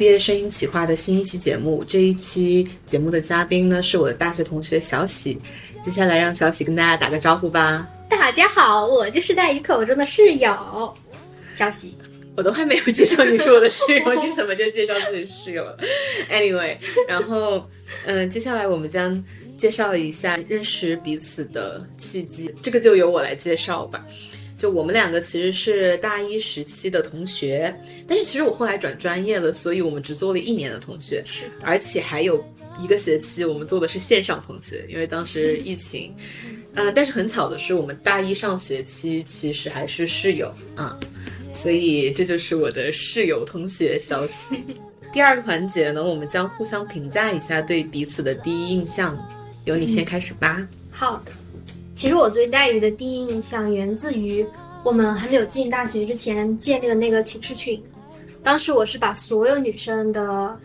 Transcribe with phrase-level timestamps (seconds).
[0.00, 1.84] 毕业声音企划的新一期节目。
[1.86, 5.36] 这一期节目的嘉宾呢是我的大学同学小喜，
[5.82, 7.86] 接下来让小喜跟大家打个招呼吧。
[8.08, 10.96] 大家好，我就是大鱼口中的室友
[11.54, 11.94] 小喜。
[12.34, 15.76] 我都还没有介绍你是我的室友， 你怎么就介绍自己室友了
[16.30, 17.68] ？Anyway，然后
[18.06, 19.22] 嗯，接下来我们将
[19.58, 24.02] 介绍一下认识彼此的契机，这个就由我来介绍吧。
[24.60, 27.74] 就我们两个其实是大一时期的同学，
[28.06, 32.44] 但是其实我后来转专业了，所以我们只做了一年的同学，是，而且还有
[32.78, 36.14] 一个学期我们做的是线上同学，因为当时疫情，
[36.74, 41.00] 呃，但是很巧的是，我们大一上学期其实还是室友啊，
[41.50, 44.62] 所以这就是我的室友同学消息。
[45.10, 49.18] 第二个环节呢，我们将互相评价一下对彼此的第一印象，
[49.64, 50.68] 由你先开始吧。
[50.90, 51.32] 好的。
[52.00, 54.42] 其实我对黛玉的第一印象源自于
[54.82, 57.78] 我们还没有进大学之前建立的那个寝室群。
[58.42, 60.58] 当时我是把所有女生的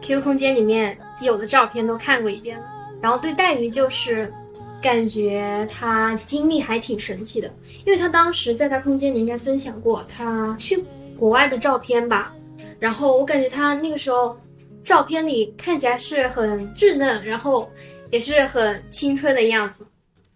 [0.00, 2.64] QQ 空间里面有的照片都看过一遍了，
[3.02, 4.32] 然后对黛玉就是
[4.80, 7.52] 感觉她经历还挺神奇的，
[7.84, 10.82] 因为她当时在她空间里应该分享过她去
[11.18, 12.34] 国外的照片吧。
[12.78, 14.34] 然后我感觉她那个时候
[14.82, 17.70] 照片里看起来是很稚嫩，然后
[18.10, 19.86] 也是很青春的样子。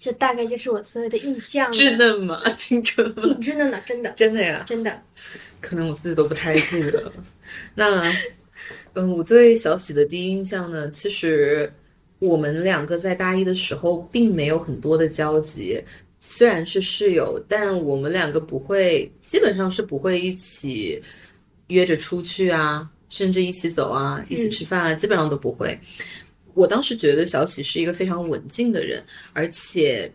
[0.02, 1.72] 这大概就是我所有的印象。
[1.72, 2.42] 稚嫩吗？
[2.56, 3.14] 青春吗？
[3.22, 4.10] 挺稚嫩的，真的。
[4.16, 4.64] 真的呀？
[4.66, 5.00] 真的。
[5.60, 7.12] 可能我自己都不太记得了。
[7.72, 8.12] 那，
[8.94, 11.72] 嗯，我对小喜的第一印象呢，其实
[12.18, 15.80] 我们两个在大一的时候并没有很多的交集。
[16.18, 21.00] 虽然是室友，但我们两个不会，基本上是不会一起
[21.68, 25.78] 约着出去啊，甚至一起走啊，一起吃饭啊，基本上都不会。
[26.54, 29.02] 我当时觉得小喜是一个非常文静的人，
[29.32, 30.10] 而且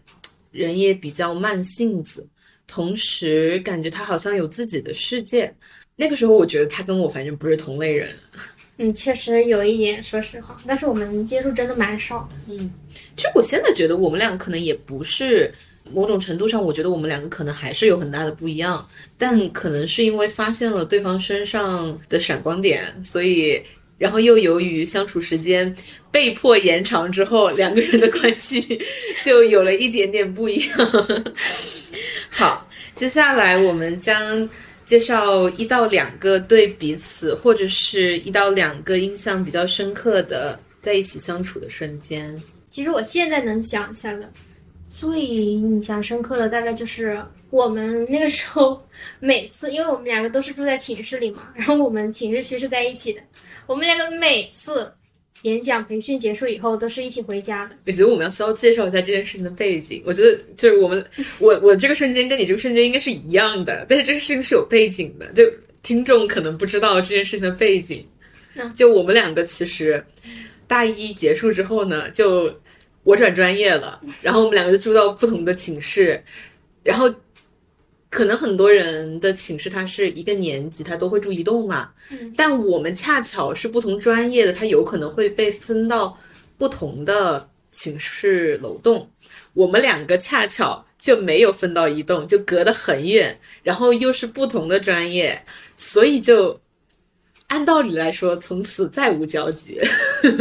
[0.52, 2.26] 人也比较慢性子，
[2.68, 5.54] 同时感觉他好像有自己的世界。
[5.96, 8.10] 那个时候我觉得他跟我反正不是同类人。
[8.78, 12.36] 嗯，确实有一点，说实话，但是我们接触真的蛮少的。
[12.54, 12.72] 嗯，
[13.16, 15.52] 其实我现在觉得我们两个可能也不是
[15.92, 18.88] 某种程度上，我觉得我们两个可能还是有很大的不一样，
[19.18, 23.62] 但可能是因为发现了对方身上的闪光点，所以。
[23.98, 25.74] 然后又由于相处时间
[26.12, 28.80] 被迫延长之后，两个人的关系
[29.24, 30.78] 就有了一点点不一样。
[32.30, 34.48] 好，接下来我们将
[34.86, 42.40] 介绍一到两个对彼此或者是一到两个印象比较深刻的在一起相处的瞬间。
[42.70, 44.32] 其实我现在能想一下的
[44.88, 47.20] 最印象深刻的，大概就是
[47.50, 48.80] 我们那个时候
[49.20, 53.22] 每次，因为我们两个都是住在寝室里嘛，然后我们寝室区是在一起的。
[53.68, 54.92] 我们两个每次
[55.42, 57.76] 演讲培训结束以后，都是一起回家的。
[57.86, 60.02] 我觉得我们要需要介绍一下这件事情的背景。
[60.06, 61.06] 我觉得就是我们，
[61.40, 65.44] 我我这个瞬间跟你这个瞬间应该是一样的，但是这个事情是有背景的，就
[65.84, 68.08] 听众可能不知道这件事情的背景。
[68.74, 70.04] 就我们两个其实
[70.66, 72.52] 大一结束之后呢，就
[73.04, 76.24] 我转专业了，然后我们两个就住到不同的寝室，
[76.84, 77.14] 然后。
[78.18, 81.92] 可能很多人的寝室，它是一个年级，它都会住一栋嘛。
[82.36, 86.18] 但我们恰巧是不同专业的，它有可能会被分到
[86.58, 89.08] 不同的寝室楼栋。
[89.54, 95.40] 我们两个恰巧就没有分到一栋，就隔得很远，然后又是不同的专业，
[95.76, 96.60] 所以就
[97.50, 99.80] 按道理来说，从此再无交集。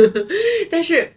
[0.71, 1.13] 但是，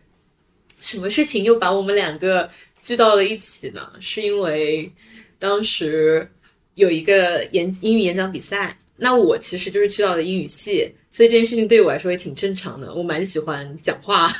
[0.82, 2.50] 什么事情又把我们两个
[2.82, 3.90] 聚到了一起呢？
[4.02, 4.92] 是因为
[5.40, 6.30] 当时。
[6.80, 12.94] 有一个演英语演讲比赛，那我其实就是去到了英语系，所以这件事情对我来说也挺正常的。
[12.94, 14.34] 我蛮喜欢讲话，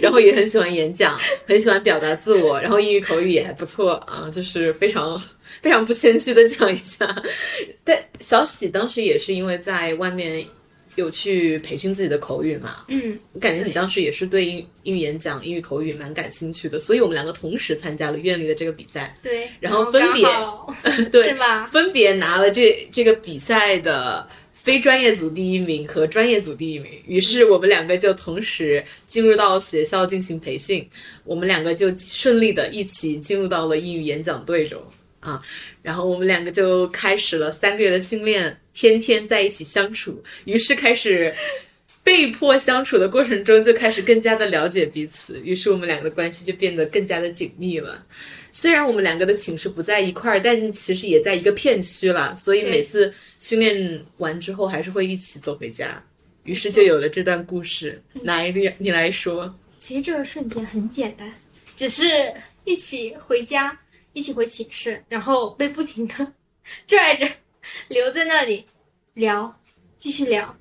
[0.00, 5.20] 然后也很喜欢演讲，很喜欢表达自我，然后英语口语也还不错啊，就是非常
[5.60, 7.22] 非常不谦虚的讲一下。
[7.84, 10.44] 但小喜当时也是因为在外面。
[10.96, 12.84] 有去培训自己的口语嘛？
[12.88, 19.16] 嗯，我感觉你当时也是对英英语演讲、英语口语蛮感兴趣的，所以我们两个同时参加了院里的这个比赛。
[19.22, 20.26] 对，然后分别
[21.10, 21.64] 对是吧？
[21.66, 26.92] 分别拿了这这个比赛的非专业组第一名和专业组第一名。
[27.06, 30.86] 于是我们两个就同时进入到学校进行培训，
[31.24, 34.80] 我们两个就顺利的一起进入到了英语演讲队中
[35.22, 35.40] 啊。
[35.80, 38.54] 然后我们两个就开始了三个月的训练。
[38.74, 41.30] 天天在一起相处，于是开始
[42.02, 45.38] 被迫相处的过程中，就开始更加的了解彼此。
[45.44, 48.02] 于是我们两个的关系就变得更加的紧密了。
[48.50, 52.34] 虽然我们两个的寝室不在一块儿，但其实也在一个片区了。
[52.34, 56.02] 所以每次训练完之后，还是会一起走回家。
[56.44, 58.02] 于是就有了这段故事。
[58.22, 59.54] 哪一个你来说？
[59.78, 61.30] 其实这个瞬间很简单，
[61.76, 62.32] 只是
[62.64, 63.78] 一起回家，
[64.12, 66.32] 一起回寝室，然后被不停的
[66.86, 67.28] 拽着。
[67.86, 68.66] 留在那里
[69.14, 69.54] 聊，
[69.96, 70.52] 继续聊，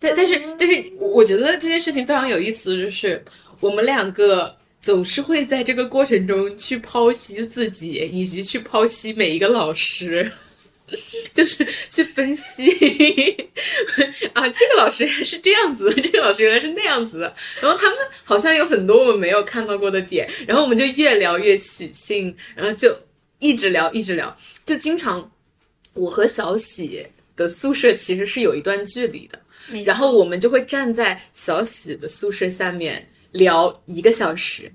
[0.00, 3.24] 但但是但是，我觉得这件事情非常有意思，就是
[3.60, 10.30] 我们两个总是会在这个过程中去剖析自己，以及去剖析每一个老师。
[11.32, 12.70] 就是去分析。
[14.32, 22.96] 啊，这个老师是这样子，这个老师原来是那样子的，然后他们好像有很多我们没有看到过的点，然后我们就越聊越起兴，然后就
[23.38, 25.30] 一直聊一直聊，就经常
[25.92, 29.40] 我和小喜的宿舍其实是有一段距离的，
[29.84, 34.70] 然后我们就会站在小喜的宿舍下面聊一个小时。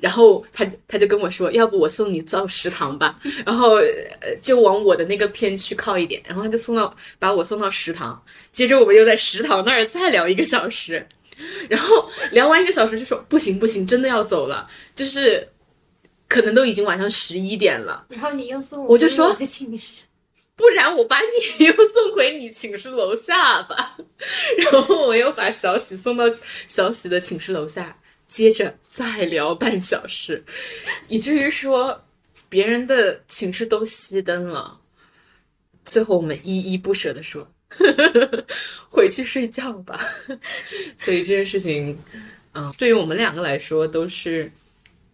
[0.00, 8.22] 然后他他就跟我说，要不我送你到食堂吧， 然后呃就往我的那个片区靠一点，然后他就送到把我送到食堂，
[8.52, 11.06] 接着我们又在食堂那儿再聊一个小时，
[11.68, 15.46] 然后聊完一个小时就说不行不行，真的要走了，就是
[16.28, 18.06] 可能都已经晚上十一点了。
[18.08, 19.96] 然后你又送我就说寝室，
[20.56, 23.96] 不然我把你又送回你寝室楼下吧，
[24.58, 26.24] 然后我又把小喜送到
[26.66, 27.96] 小喜的寝室楼下。
[28.32, 30.42] 接着再聊半小时，
[31.08, 32.02] 以至于说
[32.48, 34.80] 别人的寝室都熄灯了，
[35.84, 37.46] 最后我们依依不舍的说
[38.88, 40.00] ：“回去睡觉吧。
[40.96, 41.94] ”所以这件事情，
[42.54, 44.50] 嗯，对于我们两个来说都是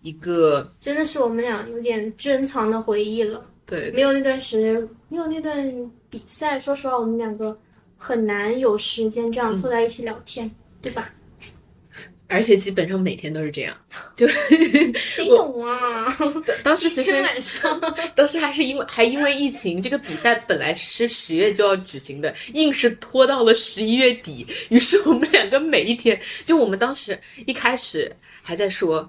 [0.02, 3.44] 一个，真的是我们俩有点珍藏的回忆了。
[3.66, 7.58] 对，没有那段时间，没有那段比赛，说实话，我们两个
[7.96, 10.48] 很难有时间这样坐在一起聊天，
[10.80, 11.12] 对吧？
[12.28, 13.74] 而且基本上每天都是这样，
[14.14, 14.28] 就
[14.94, 16.14] 谁懂啊？
[16.62, 17.24] 当时其实
[18.14, 24.46] 当时还是因为还因为疫情，这个比赛本来是十月就要举行的，硬是拖到了十一月底。
[24.68, 29.08] 于是我们两个每一天，就我们当时一开始还在说，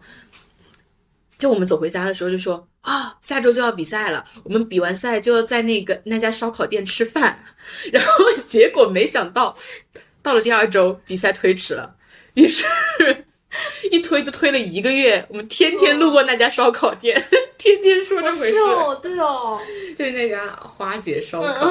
[1.38, 7.38] 就我们走回家的时候就说啊，下周就要比赛了，我们比完赛就要在那个那家烧烤店吃饭。
[7.92, 8.12] 然后
[8.46, 9.58] 结果没想到，
[10.22, 11.94] 到了第二周比赛推迟了。
[12.36, 12.66] 于是，
[13.92, 15.26] 一推就推了一个月。
[15.30, 17.22] 我们天天路过那家烧烤店，
[17.58, 18.58] 天天说这回事。
[19.02, 19.60] 对哦，
[19.98, 21.68] 就是那家花姐烧烤。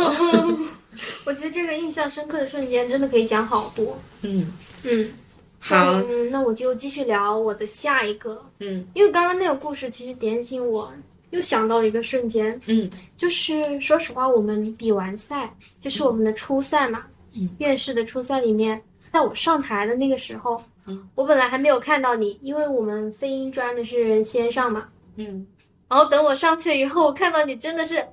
[1.24, 3.96] 我觉得这个印象深刻的瞬间真的可以讲好多。
[4.22, 4.52] 嗯
[4.82, 5.12] 嗯，
[5.60, 8.44] 好，那我就继续聊我的下一个。
[8.58, 10.92] 嗯，因为刚刚那个故事其实点醒我，
[11.30, 12.60] 又想到了一个瞬间。
[12.66, 17.04] 嗯，就是说实话，我们比完赛，就是我们的初赛嘛，
[17.36, 18.82] 嗯院士的初赛里面。
[19.12, 25.46] 在我上台的那个时候，嗯，我本来还没有看到你，因为我们飞鹰专的是人先上嘛，嗯，
[25.88, 28.06] 然后等我上去以后，我看到你真的是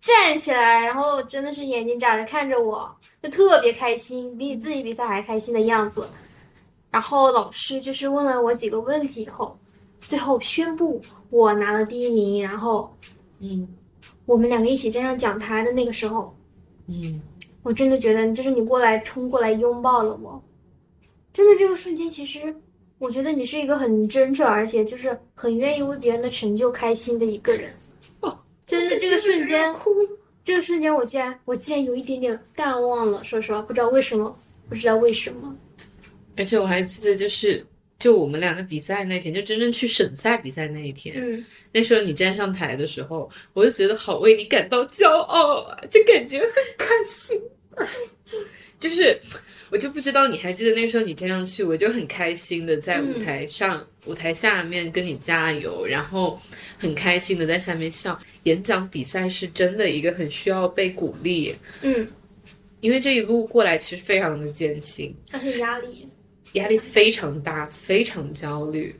[0.00, 6.06] 站起来，然后真的是眼睛眨着看着我，就特别开心，比你自己比赛还开心的样子。
[6.90, 9.58] 然后老师就是问了我几个问题以后，
[10.00, 11.00] 最后宣布
[11.30, 12.94] 我拿了第一名，然后，
[13.40, 13.66] 嗯，
[14.26, 16.34] 我们两个一起站上讲台的那个时候，
[16.86, 17.20] 嗯。
[17.62, 20.42] 我真的觉得，就是你过来冲过来拥抱了我，
[21.32, 22.54] 真的这个瞬间，其实
[22.98, 27.72] 我觉得你是一个很真诚，而且就是很愿意为别人的成就开心的一个人。
[28.20, 28.36] 哦，
[28.66, 29.74] 真的这个瞬间，
[30.44, 34.36] 这个瞬间我竟然我竟然有一点点淡忘了，说实话，不知道为什么，
[34.68, 35.54] 不知道为什么。
[36.36, 37.64] 而且我还记得，就是
[38.02, 47.40] 就我们两个比赛那天，就真正去省赛比赛那一天，嗯，那时候你站上台的时候，我就觉得好为你感到骄傲啊，就感觉很开心。
[48.80, 49.16] 就是，
[49.70, 56.36] 我就不知道你还记得那时候你站上去，我就很开心的在舞台上、舞台下面跟你加油，然后
[56.78, 58.18] 很开心的在下面笑。
[58.42, 62.04] 演讲比赛是真的一个很需要被鼓励，嗯，
[62.80, 66.08] 因为这一路过来其实非常的艰辛，它是压力，
[66.52, 68.94] 压力非常大，非常焦虑。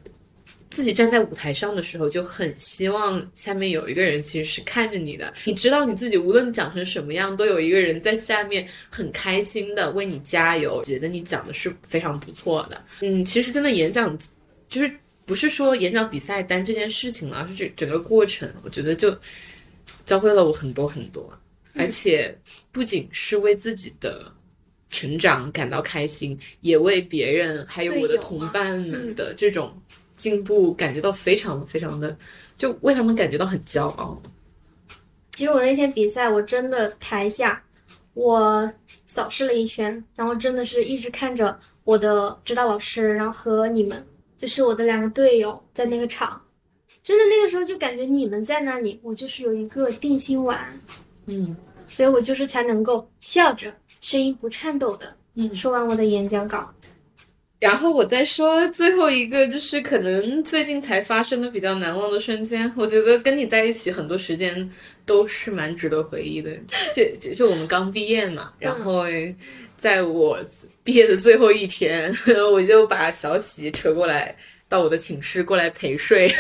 [0.70, 5.34] 自己站在舞台上的时候，就很希望下面有一个人其实是看着你的。
[5.44, 12.82] 你知道你自己无论讲成什么样，都有一个人在下面很开心的为你加油，觉得你讲的是非常不错的。
[13.02, 14.18] 嗯，其实真的演讲，
[14.70, 14.90] 就是
[15.26, 19.14] 不是说演讲比赛单这件事情了，而是这整个过程，我觉得就
[20.06, 21.30] 教会了我很多很多。
[21.74, 22.34] 而且
[22.70, 24.24] 不仅是为自己的
[24.92, 29.76] 成长感到开心，也为别人还有我的同伴们的这种。
[30.14, 32.16] 进步感觉到非常非常的，
[32.56, 34.22] 就为他们感觉到很骄傲。
[35.32, 37.60] 其实我那天比赛，我真的台下
[38.14, 38.70] 我
[39.06, 44.06] 扫视了一圈，然后真的是一直看着我的指导老师，然后和你们，
[44.36, 46.40] 就是我的两个队友在那个场，
[47.02, 50.80] 真的那个时候就感觉你们在那里，我就是有一个定心丸，
[51.26, 51.56] 嗯，
[51.88, 56.70] 所以我就是才能够笑着，声音不颤抖的，嗯，说完我的演讲稿。
[57.60, 62.70] 然后我再说最后一个，就是可能最近才发生的比较难忘的瞬间。
[62.76, 64.68] 我觉得跟你在一起很多时间
[65.06, 66.50] 都是蛮值得回忆的。
[66.92, 69.04] 就就就我们刚毕业嘛，然后
[69.76, 70.36] 在我
[70.82, 72.12] 毕业的最后一天，
[72.52, 74.34] 我就把小喜扯过来
[74.72, 76.34] 到我的寝室过来陪睡。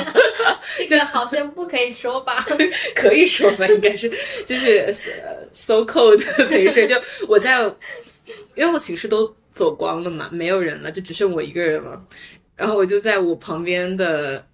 [0.86, 2.44] 这个好像不可以说吧？
[2.94, 4.10] 可以说吧，应该是
[4.44, 4.92] 就是
[5.54, 6.86] so cold 陪睡。
[6.86, 6.94] 就
[7.26, 7.62] 我在，
[8.54, 9.34] 因为我寝室都。
[9.54, 12.04] 走光了嘛，没有人了，就只剩我一个人了。
[12.56, 14.44] 然后我就在我旁边的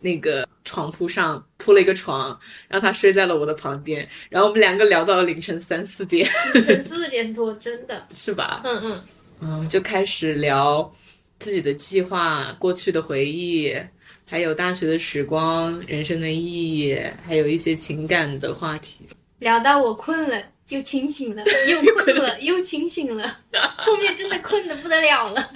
[0.00, 4.08] 那个床铺上铺了一个床，让他睡在了我的旁边。
[4.30, 6.26] 然后我们两个聊到了凌晨三四点，
[6.88, 8.62] 四点多，真的 是吧？
[8.64, 9.04] 嗯嗯
[9.42, 10.90] 嗯，就开始聊
[11.38, 13.74] 自己的计划、过去的回忆，
[14.24, 19.00] 还有大学的时光、人生的意义，还有一些情感的话题。
[19.38, 20.42] 聊到我困了。
[20.70, 23.38] 又清醒了，又困了，又清醒了，
[23.76, 25.48] 后面真的困的不得了了，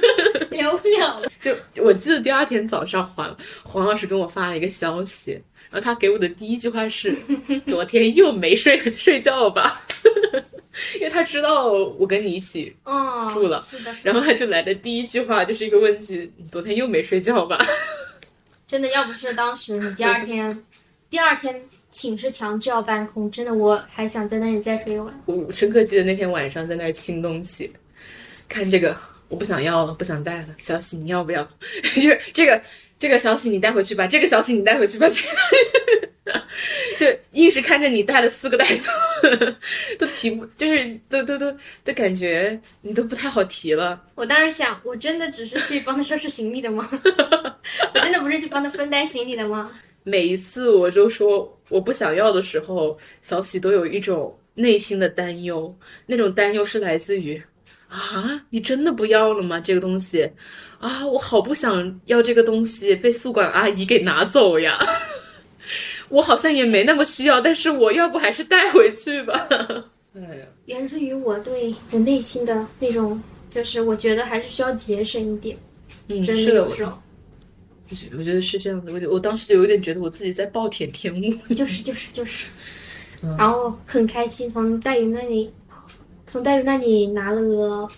[0.52, 1.32] 聊不了了。
[1.40, 5.32] 就我记得第二天早上，黄黄老师跟我发了一个消息，
[5.70, 7.16] 然后他给我的第一句话是
[7.66, 9.80] ：“昨天又没睡睡觉吧？”
[10.96, 12.74] 因为他知道我跟你一起
[13.30, 13.94] 住了，是的。
[14.02, 17.58] 然后他就来的第一句话就是一个问句：“你昨天又没睡觉吧？”
[18.66, 20.64] 真的，要不是当时你第二天，
[21.10, 21.60] 第二天。
[21.90, 25.22] 寝室墙就要搬空，真的，我还想在那里再睡一晚。
[25.24, 27.72] 我深刻记得那天晚上在那儿清东西，
[28.46, 28.94] 看这个，
[29.28, 30.48] 我不想要了，不想带了。
[30.58, 31.42] 小喜，你要不要？
[31.82, 32.60] 就是这个，
[32.98, 35.08] 这个小喜你带回去吧，这个小喜你带回去吧。
[36.98, 38.90] 就硬是看着你带了四个袋子，
[39.98, 41.50] 都提不，就是都都都
[41.84, 44.02] 都感觉你都不太好提了。
[44.14, 46.88] 我当时想，我真的只是去帮他收拾行李的吗？
[47.94, 49.70] 我真的不是去帮他分担行李的吗？
[50.04, 55.74] 每一次我就说我不想要的时候，小喜都有一种内心的担忧，
[56.06, 57.40] 那种担忧是来自于
[57.88, 59.60] 啊，你真的不要了吗？
[59.60, 60.30] 这个东西
[60.78, 64.78] 啊，我好不想要这个东西被宿管阿姨给拿走呀，
[66.08, 69.48] 我好像也没那么需要，但是我要不还是带回去吧。
[70.14, 75.56] 哎呀，源自于我对我内心的那种，就是我觉得还是需要节省一点，
[76.08, 76.92] 嗯，真的有时候。
[78.16, 81.20] 我觉得是这样的，我就我当时就有点觉得我自己在暴殄天物，
[81.54, 82.46] 就是就是就是，
[83.38, 85.50] 然后很开心从戴云那里，
[86.26, 87.88] 从戴云那里拿了个，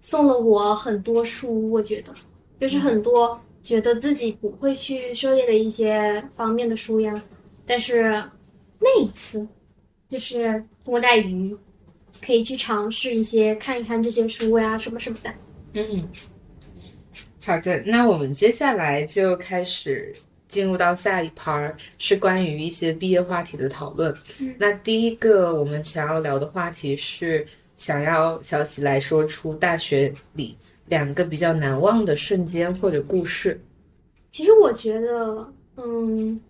[0.00, 2.12] 送了我很多书，我觉得
[2.60, 7.24] 就是很多觉得自己不会去涉猎的一些方面的书呀，
[7.66, 8.22] 但是
[8.78, 9.44] 那一次，
[10.06, 10.52] 就是
[10.84, 11.56] 通过带鱼，
[12.24, 15.34] 可以去尝试一些看一看这些书呀什么什么的，
[15.72, 16.06] 嗯。
[17.42, 20.14] 好的，那我们接下来就开始
[20.46, 24.14] 进入到下一盘，是关于一些毕业话题的讨论。
[24.58, 30.56] 那第一个我们想要聊的话题是，想要小喜来说出大学里
[30.86, 33.60] 两个比较难忘的瞬间或者故事。
[34.30, 36.40] 其实我觉得，嗯，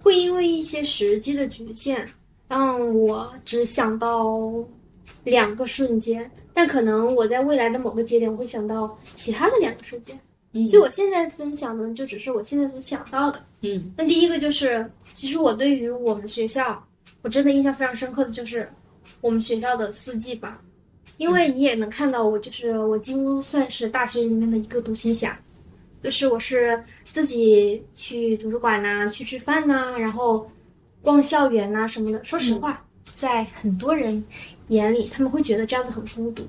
[0.00, 2.06] 会因为一些时机的局限，
[2.48, 4.40] 让我只想到
[5.24, 6.30] 两个瞬间。
[6.52, 10.16] 但可能我在未来的某个节点，我会想到其他的两个瞬间。
[10.68, 13.40] 所以我现在分享的就只是我现在所想到的。
[13.62, 16.80] 嗯，那第一个就是，其实我对于我们学校，
[17.22, 18.70] 我真的印象非常深刻的就是
[19.20, 20.62] 我们学校的四季吧，
[21.16, 25.38] 因为你也能看到我，就是我几乎算是大学里面的一个独行侠，
[26.02, 30.50] 就是我是自己去图书馆呐，去吃饭呐，然后
[31.00, 32.22] 逛校园呐什么的。
[32.24, 34.22] 说实话，在很多人
[34.68, 36.46] 眼里，他们会觉得这样子很孤独。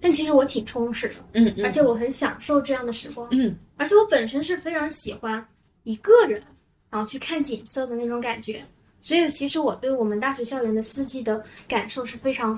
[0.00, 5.44] 但其实我挺充实的，嗯，而且我很享受这样的时光，嗯，而且我本身是非常喜欢
[5.82, 6.40] 一个人，
[6.88, 8.64] 然后去看景色的那种感觉，
[9.00, 12.56] 所以其实我对我们大学校园的四季的感受是非常，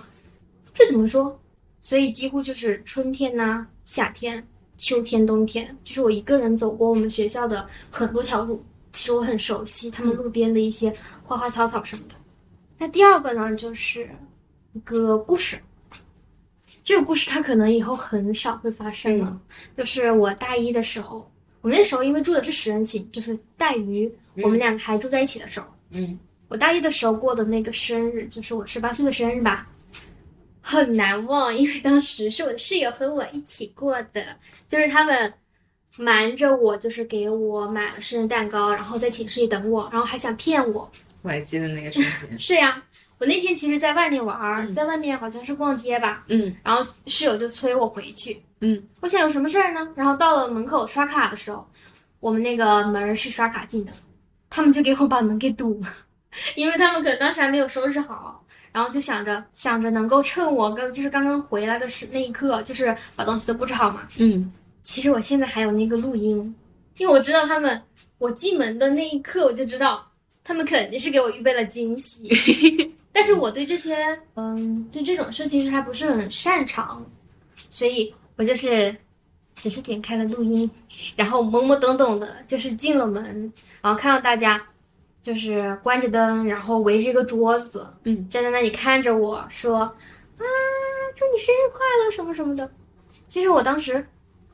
[0.74, 1.38] 这怎么说？
[1.80, 4.46] 所以几乎就是春天呐、夏天、
[4.76, 10.92] 秋天、冬天，就是我一个人走过我们学校的很多条路，其实我很熟悉他们路边的一些
[11.24, 12.14] 花花草草什么的。
[12.78, 14.08] 那第二个呢，就是
[14.72, 15.58] 一个故事。
[16.82, 19.40] 这个故事它可能以后很少会发生了。
[19.76, 24.10] 就是我大一的时候，我那时候因为住的是十人寝，就是带鱼，
[24.42, 26.18] 我们两个还住在一起的时候，嗯，
[26.48, 29.68] 我大一的时候过的那个生日，就是我十八岁的生日吧，
[30.60, 34.36] 很难忘，因为当时是我的室友和我一起过的，
[34.68, 35.32] 就是他们
[35.96, 40.90] 瞒着我，就是给我买了生日蛋糕，然后在寝室里等我，然后还想骗我。
[41.22, 42.38] 我还记得那个瞬间。
[42.38, 42.82] 是呀。
[43.18, 49.86] 我那天其实在外面玩儿，在外面好像是逛街吧，嗯，然后室友就催我回去，嗯，我想有什么事儿呢？
[49.94, 51.70] 然后到了门口刷卡的时候，
[52.18, 53.92] 我们那个门是刷卡进的，
[54.48, 55.88] 他们就给我把门给堵了，
[56.54, 58.39] 因为他们可能当时还没有收拾好，
[58.72, 64.08] 然后就想着想着能够趁我刚就是刚刚回来的时那一刻，就是把东西都布置好嘛。
[64.18, 66.54] 嗯，其实我现在还有那个录音，
[66.98, 67.82] 因为我知道他们，
[68.18, 70.06] 我进门的那一刻我就知道
[70.44, 72.28] 他们肯定是给我预备了惊喜。
[73.12, 73.96] 但是我对这些，
[74.36, 77.04] 嗯，对这种事其实还不是很擅长，
[77.68, 78.94] 所以我就是
[79.56, 80.70] 只是点开了录音，
[81.16, 84.64] 然后懵懵懂懂的，就是进了门，然后看到大家
[85.22, 89.94] 就是关着灯，然后围着一个桌子，嗯，站在那里看着我说啊，
[91.14, 92.70] 祝你生日快乐什么什么的。
[93.28, 94.06] 其实我当时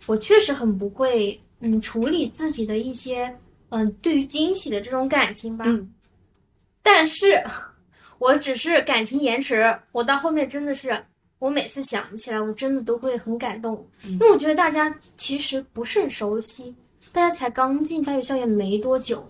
[0.06, 3.34] 我确实很不会，嗯，处理自己的一些，
[3.70, 5.92] 嗯，对于惊喜的这种感情吧，嗯，
[6.82, 7.42] 但是。
[8.18, 10.98] 我只是感情延迟，我到后面真的是，
[11.38, 16.74] 我每次想起来，我真的都会很感动，因为我觉得大家其实不是很熟悉，
[17.12, 19.22] 大家才刚进大学校园没多久，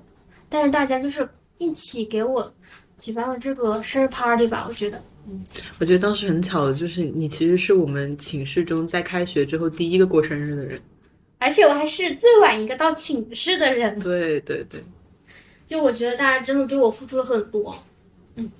[0.48, 2.52] 但是大家就是一起给我
[2.98, 5.44] 举办了这个生日 party 吧，我觉得，嗯，
[5.78, 10.80] 我觉得当时很巧的就是你其实是我们寝室中在开学之后第一个过生日的人，
[11.38, 14.82] 而且我还是最晚一个到寝室的人，对对对，
[15.66, 17.76] 就我觉得大家真的对我付出了很多。
[18.36, 18.50] 嗯。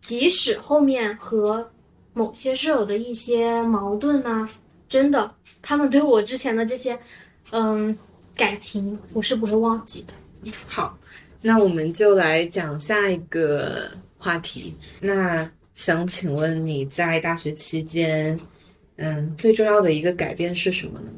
[0.00, 1.70] 即使后面和
[2.14, 4.48] 某些舍友的一些矛盾呢，
[4.88, 6.98] 真的，他们对我之前的这些，
[7.50, 7.96] 嗯，
[8.34, 10.50] 感情，我是不会忘记的。
[10.66, 10.98] 好，
[11.42, 14.74] 那我们就来讲下一个话题。
[15.00, 18.38] 那想请问你在大学期间，
[18.96, 21.12] 嗯，最重要的一个改变是什么呢？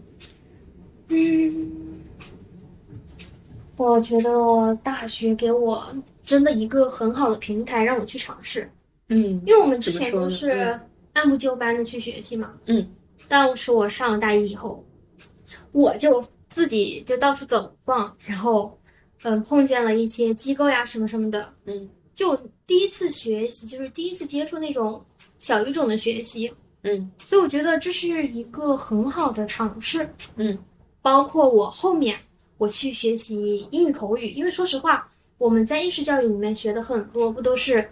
[1.08, 1.70] 嗯，
[3.76, 5.84] 我觉得大学给我。
[6.24, 8.70] 真的一个很好的平台让我去尝试，
[9.08, 10.78] 嗯，因为我们之前都是
[11.14, 12.88] 按部就班的去学习嘛，嗯，
[13.26, 14.82] 但是我上了大一以后，
[15.72, 18.78] 我就自己就到处走逛，然后，
[19.22, 22.36] 嗯，碰见了一些机构呀什么什么的，嗯，就
[22.66, 25.04] 第一次学习，就是第一次接触那种
[25.38, 30.58] 小语种的学习，嗯，所以我觉得这是一个很好的尝试，嗯，
[31.00, 32.18] 包括我后面
[32.58, 35.08] 我去学习英语口语，因为说实话。
[35.38, 37.84] 我们在应试教育里面学的很多，不都是，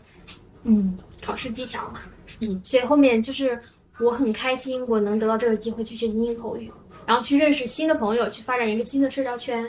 [0.62, 2.02] 嗯，考试技巧嘛，
[2.38, 3.58] 嗯，所以后面就是
[3.98, 6.70] 我很开心，我能得到这个机会去学英语口语，
[7.04, 9.64] 然后去认识新的朋友，去发展一个新的社交圈。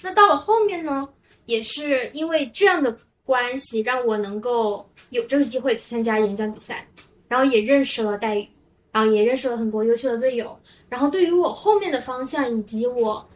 [0.00, 1.08] 那到了后面呢，
[1.46, 6.86] 也是因为这样的关系，让我能够有这个机会去参加演讲比赛，
[7.28, 8.48] 然后也认识了戴宇，
[8.92, 10.58] 然后也认识了很多优秀的队友，
[10.88, 13.26] 然后对于我后面的方向以及我。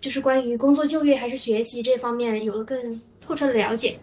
[0.00, 3.98] 就是关于工作、就业还是学习这方面有了更透彻的了解。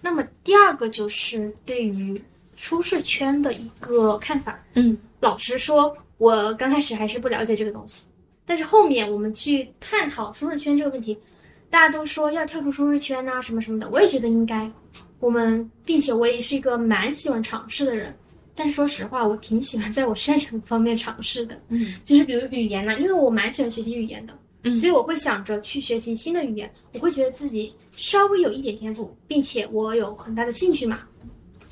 [0.00, 2.20] 那么第二个就是对于
[2.56, 4.60] 舒适圈的一个看法。
[4.74, 8.04] 嗯，老实说，我刚开始还是不了解这个东西，
[8.46, 11.18] 但是后面我们去探讨舒适圈这个问题，
[11.68, 14.70] 大家都说要跳出舒适圈呐，什么什么的，我也觉得应该。
[15.18, 18.16] 我们并且我也是一个蛮喜欢尝试的人，
[18.54, 21.60] 但说实话，我挺喜欢在我擅长方面尝试的。
[21.68, 24.32] 嗯，就是比如语言呢，因为我蛮喜欢学习语言的。
[24.62, 31.00] 嗯所以我会想着去学习新的语言，我会觉得自己稍微有一点天赋，并且我有很大的兴趣嘛。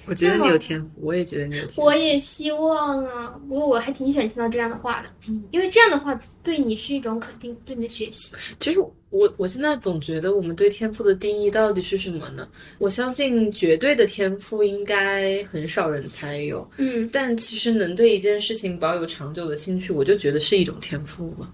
[0.06, 1.82] 我觉得你有天赋，我也觉得你有天赋。
[1.82, 8.34] 我也希望啊，不过我还挺喜欢听到这样的话的，嗯，因为这样的话对你是一种肯定，对你的学习。
[8.60, 12.48] 其实我我现在总觉得我们对天赋的定义到底是什么呢？
[12.78, 21.52] 我相信绝对的天赋应该很少人才有，嗯，但其实能对一件事情保有长久的兴趣，我就觉得是一种天赋了。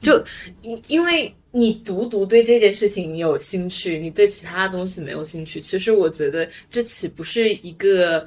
[0.00, 0.22] 就
[0.62, 8.26] 因因为你独独对这件事情有兴趣，你对其他的东西没有兴趣，其实我觉得这岂不是一个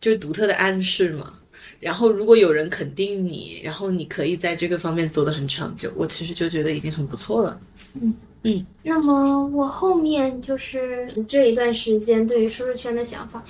[0.00, 1.38] 就是独特的暗示吗？
[1.80, 7.60] 然后如果有人肯定你，然后你可以在这个方面走得很长久，我其实就觉得已经很不错了。
[7.94, 8.66] 嗯嗯。
[8.82, 13.42] 那么我后面就是这一段时间对于舒适圈的想法，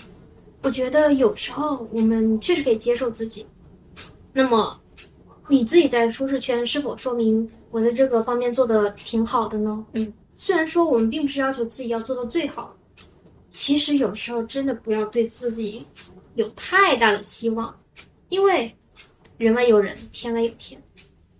[0.62, 3.44] 我觉得有时候我们确实可以接受自己。
[4.32, 4.80] 那么。
[5.46, 9.84] 你自己在舒适圈是否说明我在这个方面做的挺好的呢？
[9.94, 12.72] 嗯，虽然说我们并不是要求自己要做到最好，
[13.50, 15.84] 其实有时候真的不要对自己
[16.36, 17.76] 有太大的期望，
[18.28, 18.72] 因为
[19.38, 20.80] 人外有人，天外有天，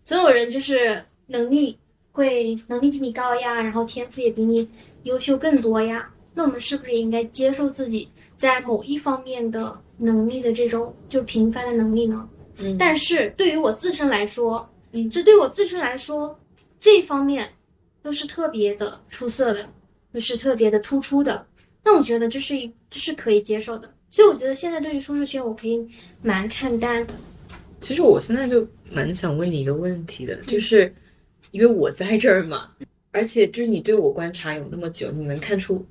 [0.03, 1.79] 总有人就是能力
[2.11, 4.69] 会能力比你高呀，然后天赋也比你
[5.05, 6.11] 优秀更多呀。
[6.35, 12.29] 那我们是不是也应该接受自己在某一方面的能力的这种就平凡的能力呢？
[12.57, 16.39] 嗯，但是对于我自身来说，嗯，这对我自身来说，
[16.79, 17.51] 这方面
[18.01, 19.69] 都是特别的出色的，
[20.13, 21.45] 都是特别的突出的。
[21.83, 23.93] 那我觉得这是一，这是可以接受的。
[24.09, 25.85] 所以我觉得现在对于舒适圈，我可以
[26.23, 27.15] 蛮看淡的。
[27.81, 30.95] 其实我现在就蛮想问你一个问题的，就是
[31.51, 32.71] 因为我在这儿嘛，
[33.11, 35.85] 而且就是你对我观察有那么久，你能看出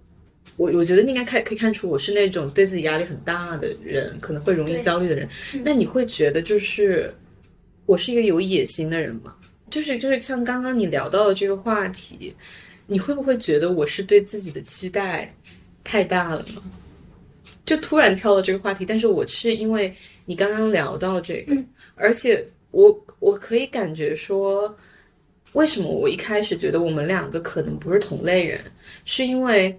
[0.56, 5.28] 我我觉得应该看可以看出我是那种对自己压力很大的人，可能会容易焦虑的人。
[5.62, 7.14] 那你会觉得就是
[7.86, 9.36] 我是一个有野心的人吗？
[9.70, 12.34] 就是就是像刚刚你聊到的这个话题，
[12.86, 15.34] 你会不会觉得我是对自己的期待
[15.84, 16.62] 太大了呢？
[17.66, 19.92] 就突然跳到这个话题，但是我是因为
[20.26, 21.56] 你刚刚聊到这个，
[21.96, 24.76] 而且我我可以感觉说，
[25.54, 28.62] 为什么我一开始觉得我们两个可能不是同类人，
[29.06, 29.78] 是因为。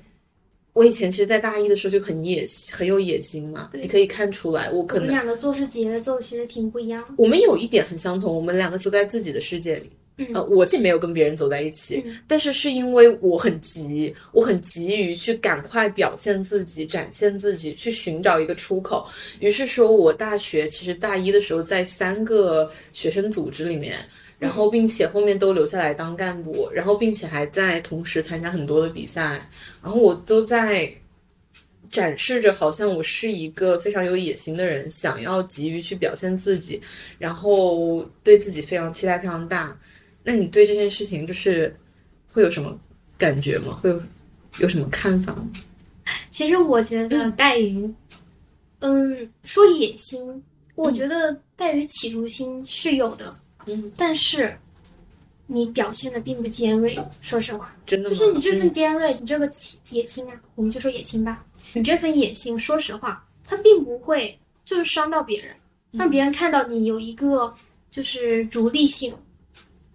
[0.75, 3.71] 我以前其实，在大一的时候就很野，很有野心嘛。
[3.73, 7.03] 你可以看出来，我可能我们两个做事节奏其实挺不一样。
[7.17, 9.91] 我们有一点很相同，我们两个都在自己的世界里。
[10.33, 19.07] 呃，我既没有跟别人走在一起，但是是因为我很急，我很急于去赶快表现自己、展现自己，去寻找一个出口。
[19.41, 23.99] 于是说，我大学其实大一的时候，在三个学生组织里面。
[24.39, 29.49] 然后，并且后面都留下来当干部，然后并且还在同时参加很多的比赛，
[29.83, 30.93] 然后我都在
[31.91, 36.81] 展示着，好像我是一个非常有野心的人，想要急于去表现自己，
[37.19, 39.79] 然后对自己非常期待非常大。
[40.23, 41.75] 那你对这件事情就是
[42.33, 42.79] 会有什么
[43.17, 43.79] 感觉吗？
[43.81, 44.03] 会有
[44.59, 45.49] 有什么看法吗？
[46.31, 47.89] 其实我觉得带鱼，
[48.81, 50.43] 嗯，说野心，
[50.75, 53.35] 我觉得带鱼企图心是有的。
[53.67, 54.57] 嗯，但是
[55.47, 59.51] 你表现的并不尖锐，说实话，真的就是你这份尖锐，你这个
[59.91, 65.55] 野心啊，我们就说野心吧，你这份野心，说实话，它并不会就是伤到别人，
[65.93, 67.55] 让别人看到你有一个
[67.91, 69.15] 就是逐利性，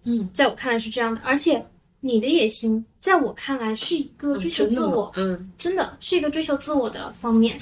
[0.03, 1.65] 嗯，在我看来是这样的，而且
[1.99, 7.60] 你的野心，在我看来是一个追求自我，嗯，真的是一个追求自我的方面，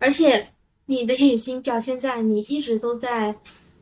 [0.00, 0.48] 而且
[0.86, 3.32] 你的野心表现在你一直都在。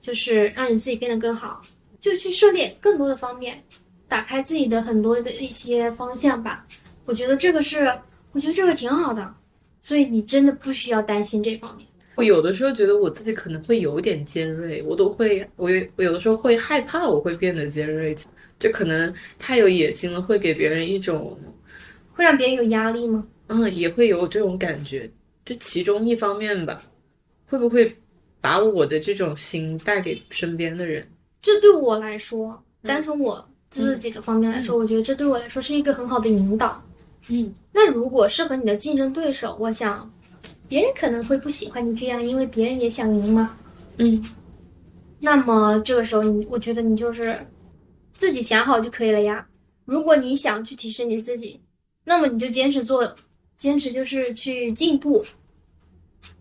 [0.03, 1.63] 就是让你自己变得更好，
[2.01, 3.63] 就去涉猎更多的方面，
[4.09, 6.67] 打开自己的很多的一些方向吧。
[7.05, 7.91] 我觉得这个是，
[8.33, 9.33] 我觉得这个挺好的，
[9.81, 11.87] 所以你真的不需要担心这方面。
[12.17, 18.15] 我有的时候觉得我自己可能会有点尖锐，我都会，我我有的时候会害怕我会变得尖锐，
[18.59, 21.39] 就可能太有野心了，会给别人一种，
[22.13, 23.25] 会让别人有压力吗？
[23.47, 25.09] 嗯，也会有这种感觉，
[25.45, 26.83] 这其中一方面吧，
[27.47, 27.97] 会不会？
[28.43, 31.09] 把我的这种心带给身边的人，
[31.41, 36.83] 这对我来说，单从我自己的方面来说，我觉得这对我来说是一个很好的引导。
[37.29, 40.13] 嗯，那如果是和你的竞争对手，我想
[40.69, 43.57] 别人可能会不喜欢你这样，因为别人也想赢嘛。
[43.99, 44.23] 嗯，
[45.21, 47.39] 那么这个时候，你我觉得你就是
[48.17, 49.47] 自己想好就可以了呀。
[49.85, 51.61] 如果你想去提升你自己，
[52.03, 53.15] 那么你就坚持做，
[53.57, 55.25] 坚持就是去进步。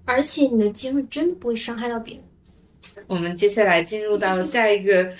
[0.06, 2.24] 而且你的尖锐真的不会伤害到别人。
[3.08, 5.12] 我们接下来进入到下一个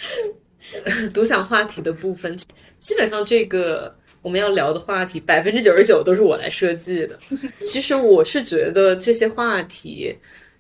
[1.14, 2.38] 独享话题的部分。
[2.80, 7.18] 基本上这个我们要聊的话题，百分之九十九都是我来设计的。
[7.60, 10.16] 其实我是觉得这些话题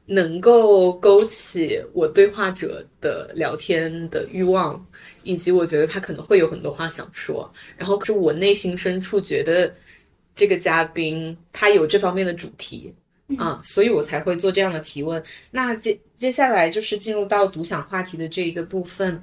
[0.05, 4.84] 能够勾起我对话者的聊天的欲望，
[5.23, 7.49] 以及我觉得他可能会有很多话想说。
[7.77, 9.73] 然后可是我内心深处觉得
[10.36, 12.93] 这个嘉宾他有这方面的主题。
[13.38, 15.22] 啊，所以我才会做这样的提问。
[15.50, 19.20] 那接接下来就是进入到独享话题的这一个部分。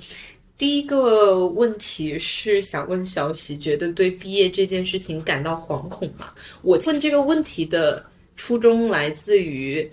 [0.57, 6.33] 第一个问题是想问小喜，觉得对毕业这件事情感到惶恐吗？
[6.63, 9.89] 我问这个问题的初衷来自于，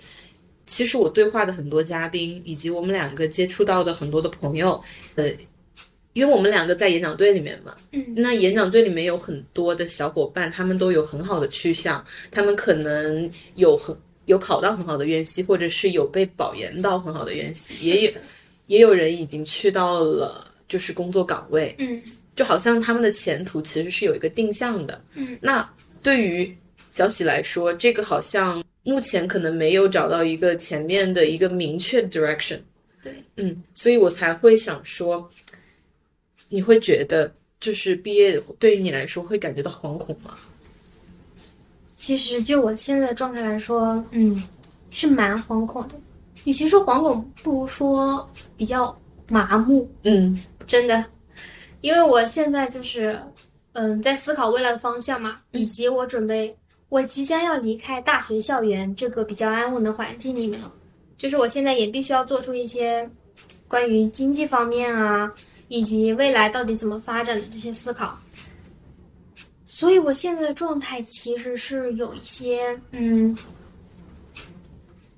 [0.66, 4.82] 其实我对话的很多嘉宾，以及我们两个接触到的很多的朋友，
[5.14, 5.30] 呃，
[6.14, 13.96] 因为我们两个在演讲队里面嘛，嗯，那演讲队里面有很多的小伙伴，他们都有很好的去向，他们可能有很。
[14.26, 18.12] 有考到很好的院系，或者是有被保研到很好的院系，也有
[18.66, 21.98] 也有人已经去到了就是工作岗位，嗯，
[22.34, 25.68] 就好像他们的前途其实是有一个定向的，嗯，那
[26.02, 26.56] 对于
[26.90, 32.60] 小喜来说，这个好像目前可能没有找到一个前面的一个明确 direction，
[33.02, 35.30] 对，嗯，所以我才会想说，
[36.48, 40.36] 你会觉得就是毕业对于你来说会感觉到惶恐吗？
[41.96, 44.40] 其实就我现在的状态来说，嗯，
[44.90, 45.94] 是蛮惶恐的。
[46.44, 48.96] 与其说惶恐，不如说比较
[49.28, 49.90] 麻木。
[50.04, 51.04] 嗯，真的，
[51.80, 53.18] 因为我现在就是，
[53.72, 56.54] 嗯，在思考未来的方向嘛，以及我准备，
[56.90, 60.70] 我即将要离开大学校园这个比较安稳的环境里面了。
[61.18, 63.10] 就是我现在也必须要做出一些
[63.66, 65.32] 关于经济方面啊，
[65.68, 68.16] 以及未来到底怎么发展的这些思考。
[69.66, 73.36] 所以，我现在的状态其实是有一些，嗯，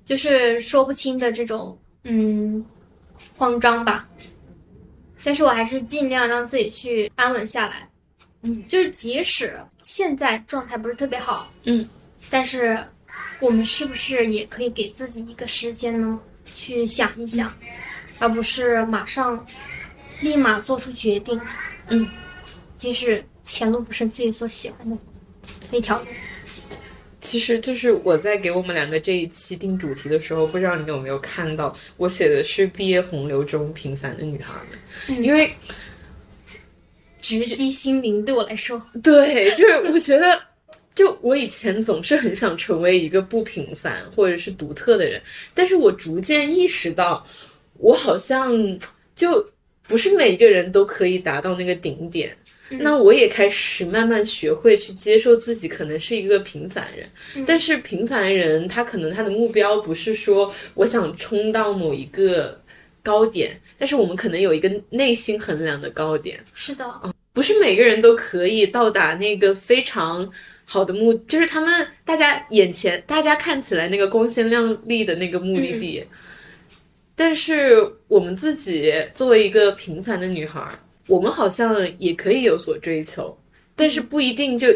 [0.03, 2.65] 就是说不清的这种，嗯，
[3.37, 4.09] 慌张吧。
[5.23, 7.87] 但是我还是尽量让自己去安稳下来。
[8.41, 11.87] 嗯，就是即使现在状态不是特别好，嗯，
[12.29, 12.81] 但是
[13.39, 16.19] 我们是不是也可以给自己一个时间呢，
[16.55, 17.53] 去想一想，
[18.17, 19.45] 而不是马上
[20.21, 21.39] 立马做出决定，
[21.89, 22.07] 嗯，
[22.77, 24.95] 即使前路不是自己所喜欢的
[25.71, 26.05] 那条路。
[27.19, 35.51] 其实就是我在给我们两个这一期定主题的时候，不知道你有没有看到，我写的是毕业洪流中平凡的女孩们，因为
[37.19, 40.41] 直击心灵对我来说， 对，就是我觉得，
[40.95, 45.21] 就我以前总是很想成为一个不平凡或者是独特的人，
[45.53, 47.25] 但是我逐渐意识到，
[47.79, 48.55] 我好像
[49.13, 49.45] 就
[49.83, 52.33] 不是每一个人都可以达到那个顶点。
[52.71, 62.61] 那我也开始慢慢学会去接受自己可能是一个平凡人，但是平凡人他可能他的目标不是说我想冲到某一个
[63.01, 66.39] 高点，但是我们可能有一个内心衡量的高点。
[66.53, 70.31] 是的，嗯，不是每个人都可以到达那个非常
[70.63, 76.03] 好的目，就是他们大家眼前大家看起来那个光鲜亮丽的那个目的地，
[77.15, 80.61] 但是我们自己作为一个平凡的女孩。
[81.09, 83.35] 我们好像也可以有所追求，
[83.75, 84.67] 但是不一定就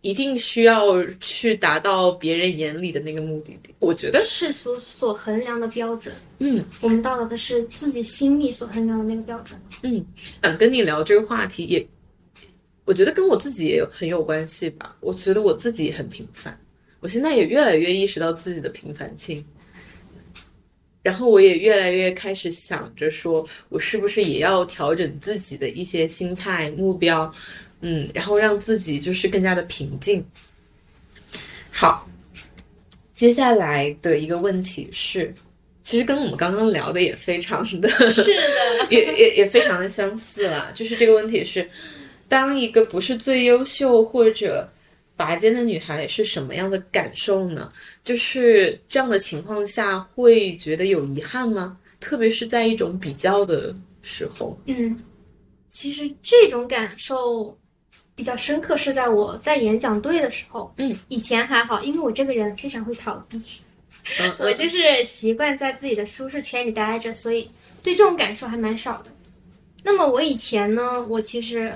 [0.00, 3.74] 一定需要去达到别人眼里的那个目的地。
[3.78, 9.60] 我觉得世俗所衡量的标准，嗯，我们到达的是自己心里所衡量的那个标准。
[9.82, 10.02] 嗯，
[10.42, 11.86] 想跟你聊这个话题，也
[12.86, 14.96] 我觉得跟我自己也很有关系吧。
[15.00, 16.58] 我觉得我自己很平凡，
[17.00, 19.44] 我现在也越来越意识到自己的平凡性。
[21.02, 27.32] 然后我也越来越开始想着说，我是不是也要调整自己的一些心态目标，
[27.80, 30.24] 嗯，然后让自己就是更加的平静。
[31.70, 32.08] 好，
[33.12, 35.34] 接下来的一个问题是，
[35.82, 40.70] 其实跟我们刚刚聊的也非常的，是的，也也也非常的相似了。
[40.74, 41.68] 就是这个问题是，
[42.28, 44.68] 当一个不是最优秀或者。
[45.16, 47.70] 拔尖的女孩是什么样的感受呢？
[48.02, 51.76] 就是这样的情况下会觉得有遗憾吗？
[52.00, 54.58] 特别是在一种比较的时候。
[54.66, 54.98] 嗯，
[55.68, 57.56] 其实这种感受
[58.14, 60.74] 比较深刻是在我在演讲队的时候。
[60.78, 63.40] 嗯，以前还好，因为我这个人非常会逃避，
[64.40, 67.48] 我就是习惯在自己的舒适圈里待着，所以
[67.82, 69.10] 对这种感受还蛮少的。
[69.84, 71.72] 那么我以前呢，我其实，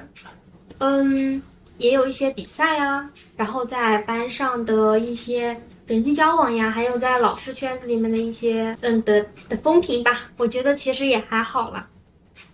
[0.78, 1.40] 嗯。
[1.78, 11.88] 也有一些比赛啊，然后在班上的一些人际交往呀，还有在老师圈子里面的一些嗯的的风评吧，我觉得其实也还好了。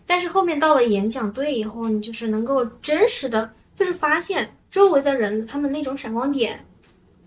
[0.07, 6.63] 但是后面到了演讲队以后，你就是能够真实的，就是发现周围的人他们那种闪光点，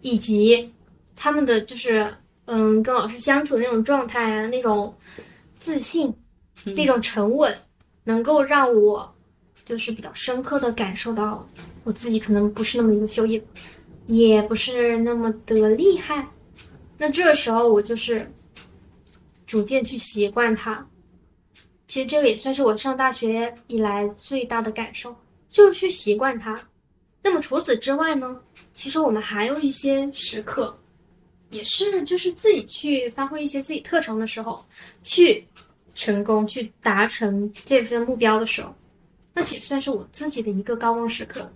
[0.02, 0.72] 以及
[1.16, 2.14] 他们的就是
[2.46, 4.94] 嗯跟老师相处的那种状态啊，那种
[5.60, 6.14] 自信，
[6.76, 7.58] 那种沉稳，
[8.04, 9.12] 能够让我
[9.64, 11.48] 就是比较深刻的感受到。
[11.86, 13.42] 我自己可能不是那么优秀，也
[14.08, 16.28] 也不是那么的厉害。
[16.98, 18.30] 那这时候，我就是
[19.46, 20.86] 逐渐去习惯它。
[21.88, 25.16] 其实这个也算是我上大学以来最大的感受，
[25.48, 26.60] 就是去习惯它。
[27.22, 28.40] 那么除此之外呢？
[28.74, 30.76] 其实我们还有一些时刻，
[31.52, 34.66] 也是就是自己去发挥一些自己特长的时候，
[35.04, 35.46] 去
[35.94, 38.74] 成功去达成这份目标的时候，
[39.34, 41.50] 那也算是我自己的一个高光时刻。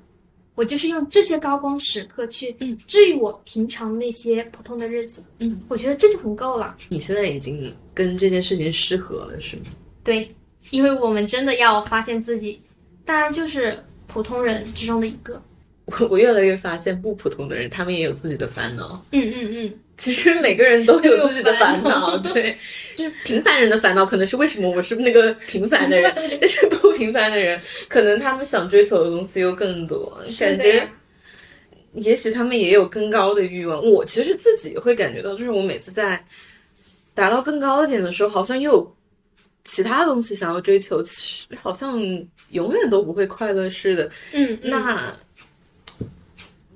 [0.60, 2.54] 我就是用这些高光时刻去
[2.86, 6.76] 治愈我平常那些普通的日子，嗯，我觉得这就很够了。
[6.90, 9.64] 你现在已经跟这件事情适合了，是吗？
[10.04, 10.28] 对，
[10.72, 12.62] 因为我们真的要发现自己，
[13.06, 15.42] 大家就是普通人之中的一个。
[15.86, 19.02] 我我越来越发现，不普通的人，他们也有自己的烦恼。
[19.12, 19.74] 嗯嗯嗯。
[20.00, 22.58] 其实每个人都有自己的烦恼， 对，
[22.96, 27.60] 就是平凡人的烦恼可能是为什么我是那个平凡的人，但是不平凡的人
[27.90, 30.90] 可能他们想追求的东西又更多，感觉，
[31.96, 33.86] 也许他们也有更高的欲望。
[33.86, 36.24] 我其实自己会感觉到，就是我每次在
[37.14, 38.96] 达到更高的点的时候，好像又有
[39.66, 42.00] 其他东西想要追求，其实好像
[42.52, 44.10] 永远都不会快乐似的。
[44.32, 45.14] 嗯，那。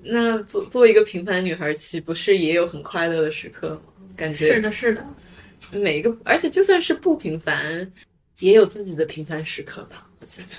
[0.03, 3.81] 那做做一个平凡女孩，岂不是也有很快乐的时刻吗？
[4.15, 5.05] 感觉是的，是的。
[5.71, 7.91] 每一个，而且就算是不平凡，
[8.39, 10.07] 也有自己的平凡时刻吧。
[10.19, 10.49] 我觉得，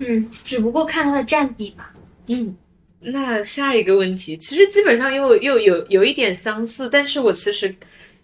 [0.00, 1.94] 嗯，只不过看它的占比吧。
[2.26, 2.54] 嗯，
[3.00, 7.74] 那下一个问题，其实基本上又又有有一点相似，但是我其实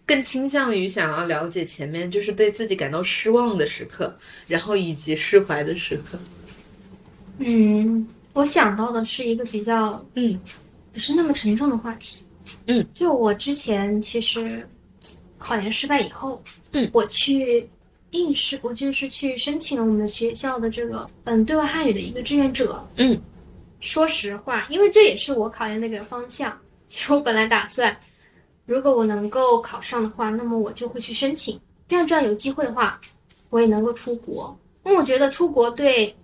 [0.05, 4.15] 更倾向于想要了解前面就是对自己感到失望的时刻，
[4.47, 6.19] 然后以及释怀的时刻。
[7.39, 10.39] 嗯，我想到的是一个比较嗯。
[10.95, 12.23] 不是那么沉重的话题，
[12.69, 14.67] 嗯，就我之前其实
[15.39, 17.69] 考研失败以后，嗯，我去
[18.13, 22.87] 应试，我就是去申请了我们学校的这个嗯对外汉语的一个志愿者。
[22.97, 23.21] 嗯，
[23.81, 26.57] 说实话，因为这也是我考研的一个方向。
[26.87, 27.95] 其实我本来打算，
[28.67, 31.61] 如果我能够考上的话，那么我就会去申请。
[31.89, 33.01] 这样这样有机会的话，
[33.51, 34.57] 我也能够出国。
[34.85, 36.15] 因为我觉得出国对，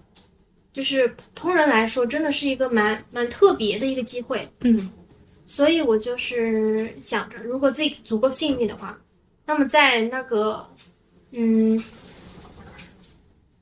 [0.73, 4.49] 就是普通人来说，真的是一个蛮蛮特别的一个机会。
[4.61, 4.91] 嗯，
[5.47, 8.99] 所以我就是想着，如果自己足够幸运的话，
[9.45, 10.65] 那么在那个，
[11.33, 11.83] 嗯，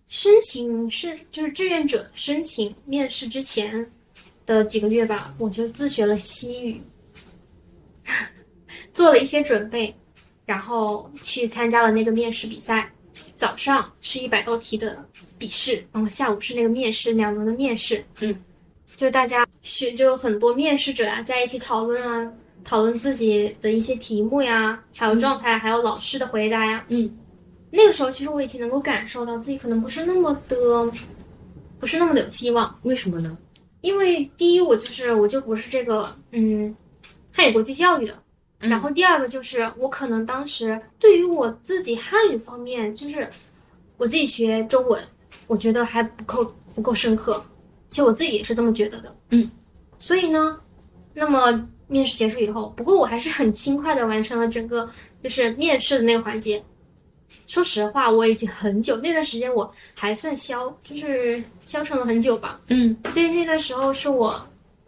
[0.07, 3.91] 申请是就是志愿者申请面试之前
[4.45, 6.81] 的几个月吧，我就自学了西语，
[8.93, 9.95] 做了一些准备，
[10.45, 12.91] 然后去参加了那个面试比赛。
[13.35, 15.05] 早上是一百道题的
[15.39, 18.05] 笔试，然后下午是那个面试，两轮的面试。
[18.21, 18.37] 嗯，
[18.97, 22.33] 就大家学就有很多面试者啊，在一起讨论啊，
[22.65, 26.85] 讨论自己的一些题目呀，还有状态，还有老师的回答呀。
[26.89, 27.17] 嗯，
[27.71, 30.93] 那个时候其实我已经能够感受到自己可能不是那么的，
[31.79, 32.79] 不是那么的有希望。
[32.83, 33.39] 为什么呢？
[33.81, 36.75] 因为第一，我就是我就不是这个嗯
[37.33, 38.23] 汉语国际教育的。
[38.59, 43.31] 然后第二个就是我可能当时对于我自己汉语方面，就是
[43.97, 45.01] 我自己学中文，
[45.49, 47.45] 我觉得还不够不够深刻。
[47.91, 49.13] 其实我自己也是这么觉得的。
[49.31, 49.51] 嗯，
[49.99, 50.61] 所以呢，
[51.13, 54.89] 那么面试结束以后，不过我还是很轻快的完成了整个
[55.23, 56.63] 就是面试的那个环节。
[57.49, 62.61] 说实话，我已经很久那段时间我还算消，就是消沉了很久吧。
[62.69, 64.41] 嗯，所以那段时候是我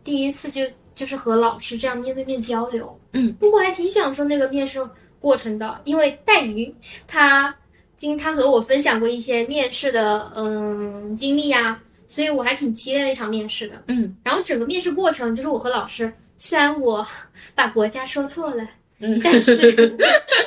[0.05, 0.63] 第一次就。
[0.93, 4.87] 就是和老师这样面对面交流，嗯，不过还挺享受那个面试
[5.19, 6.71] 过程的，因为带鱼
[7.07, 7.55] 他
[8.01, 17.07] 经他和我分享过一些面试的嗯经历呀，所以我还挺期待那场面试的，嗯，然后整个面试过程就是我和老师，虽然我
[17.55, 18.67] 把国家说错了，
[19.01, 19.97] 嗯， 但是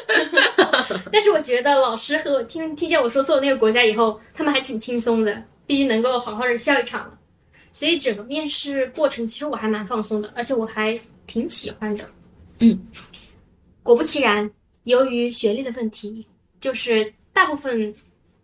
[1.14, 7.20] 但是我觉得老师和我听听见我说错那个国家以后，他们还挺轻松的，毕竟能够好好的笑一场了。
[7.72, 12.04] 所以整个面试过程其实我还蛮放松的，而且我还挺喜欢的。
[12.58, 12.80] 嗯，
[13.84, 14.50] 果不其然，
[14.86, 16.26] 由于学历的问题，
[16.60, 17.94] 就是大部分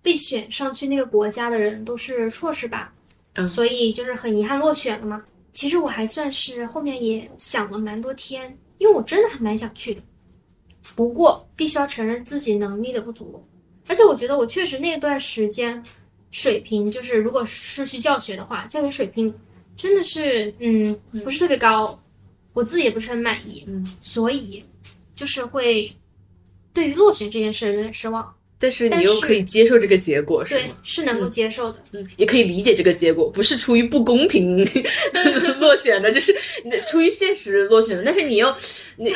[0.01, 2.93] 被选上去那个国家的人都是硕士吧，
[3.33, 5.23] 嗯，所以就是很遗憾落选了嘛。
[5.51, 10.01] 其实我还算是后面也想了蛮多天，因为我真的还蛮想去的。
[10.95, 13.41] 不过必须要承认自己能力的不足，
[13.87, 15.81] 而且我觉得我确实那段时间。
[16.31, 19.33] 水平就是，如果是去教学的话，教学水平
[19.75, 21.99] 真的是，嗯，不是特别高，
[22.53, 24.63] 我自己也不是很满意，嗯，所以
[25.15, 25.91] 就是会
[26.71, 28.31] 对于落选这件事有点失望。
[28.61, 30.75] 但是你又可以接受这个结果，是吗？
[30.83, 34.67] 是能够接受的，嗯，也可以理解这个结果，不是出于不公平
[35.59, 36.35] 落选的，就是
[36.85, 38.03] 出于现实落选的。
[38.03, 38.53] 但是你又
[38.97, 39.13] 你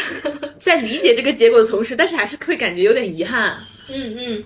[0.57, 3.53] 在理解这个结果的同时，但是还是会感觉有点遗憾。
[3.91, 4.43] 嗯嗯，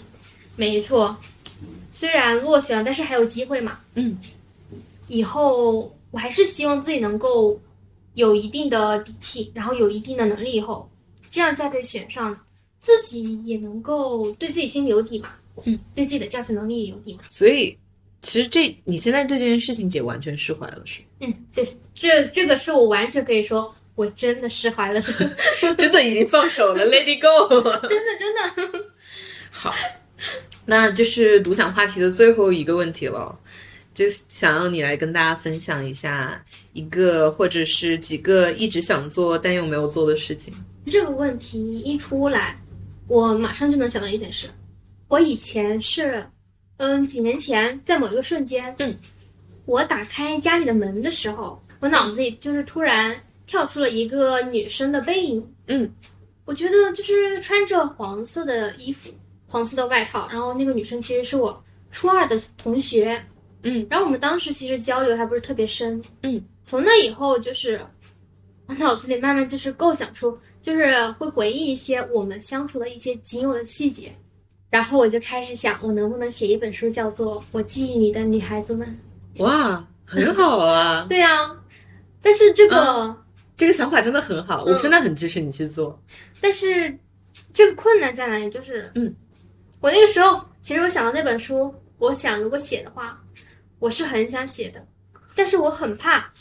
[0.56, 1.16] 没错。
[1.90, 3.80] 虽然落选了，但是还有机会嘛？
[3.94, 4.18] 嗯，
[5.08, 7.60] 以后我还是希望自己能够
[8.16, 10.90] 有一定的底气，然后有一定的能力，以后
[11.30, 12.36] 这样再被选上，
[12.80, 15.30] 自己也能够对自己心里有底嘛。
[15.66, 17.20] 嗯，对自己的教学能力也有底嘛。
[17.30, 17.76] 所以，
[18.22, 21.02] 其实这你现在对这件事情也完全释怀了，是？
[21.20, 25.02] 嗯，对，这这个是我完全可以说，我真的释怀了，
[25.78, 27.50] 真的已经放手了， Lady Go，
[27.88, 28.86] 真的真的
[29.50, 29.74] 好。
[30.66, 33.40] 那就是独享话题的最后一个问题了，
[33.94, 40.54] 就想要你来跟大家分享一下一个或者是几个一直想做但又没有做的事情。
[40.90, 42.60] 这个问题一出来，
[43.08, 44.48] 我马上就能想到一件事。
[45.08, 46.26] 我以前是，
[46.78, 48.96] 嗯，几年前在某一个瞬间，嗯，
[49.66, 53.16] 我打开家里的门的时候，我脑子里就是突然
[53.46, 55.90] 跳出了一个女生的背影，嗯，
[56.46, 59.10] 我觉得就是穿着黄色的衣服。
[59.50, 63.18] 黄色的外套，然后那个女生其实是我初二的同学，
[63.64, 67.90] 嗯，然后我们当时其实交流还不是特别深，嗯，从那以后就是我
[68.76, 74.14] 脑子里慢慢就是构想出，就是会回忆一些我们相处的一些仅有的细节，
[74.70, 79.00] 然后我就开始想，我能不能写一本书，叫做《我记忆里的女孩子们》？
[79.44, 81.06] 哇，很好啊！
[81.10, 81.50] 对呀，
[82.22, 83.16] 但是这个
[83.56, 86.00] 这个想法真的很好，我真的很支持你去做。
[86.42, 86.98] 但是
[87.54, 88.50] 这个困难在哪里？
[88.50, 89.16] 就是嗯。
[89.80, 93.22] 我那个时候，其实我想到那本书，我想如果写的话，
[93.78, 94.84] 我是很想写的，
[95.36, 96.34] 但是我很怕，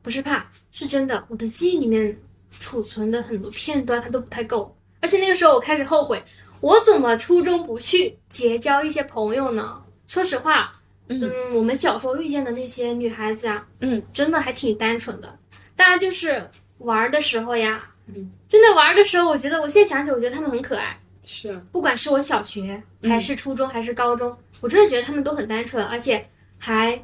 [0.00, 2.20] 不是怕，是真的，我的记忆里面
[2.58, 6.20] 储存的很多片段它都不太够，而且那个时候我开始后悔，
[6.58, 9.80] 我怎么初中不去结交一些朋友呢？
[10.08, 10.74] 说实话，
[11.06, 15.38] 嗯，我们小时候遇见的那些女孩子啊，嗯，真的还挺单纯的，
[15.76, 16.44] 大家就是
[16.78, 20.98] 玩的时候呀，嗯，真的玩的时候，我觉得我现在想起，我觉得她们很可爱。
[21.24, 27.00] 是啊，不管是我小学还是初中还是高中，我真的觉得她们都很单纯，而且还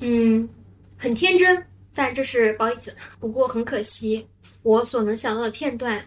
[0.00, 0.48] 嗯
[0.98, 1.64] 很天真。
[1.94, 4.26] 但这是褒义词，不过很可惜，
[4.62, 6.04] 我所能想到的片段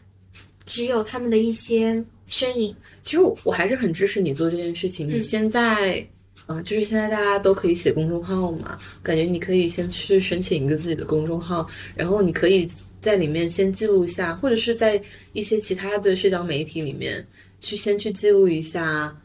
[0.66, 2.76] 只有他们的一些身影。
[3.04, 5.10] 其实我我还是很支持你做这件事情。
[5.10, 6.06] 你现在，
[6.48, 12.68] 呃，就是现在大家都可以写公众号嘛，感觉你可以先去申请一个自己的公众号，然后你可以
[13.00, 15.00] 在里面先记录一下，或者是在
[15.34, 17.24] 一些其他的社交媒体里面
[17.60, 19.16] 去先去记录一下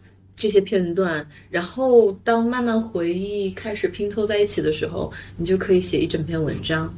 [0.40, 6.92] 这些片段，然后当慢慢回忆开始拼凑在一起的时候，你就可以写一整篇文章。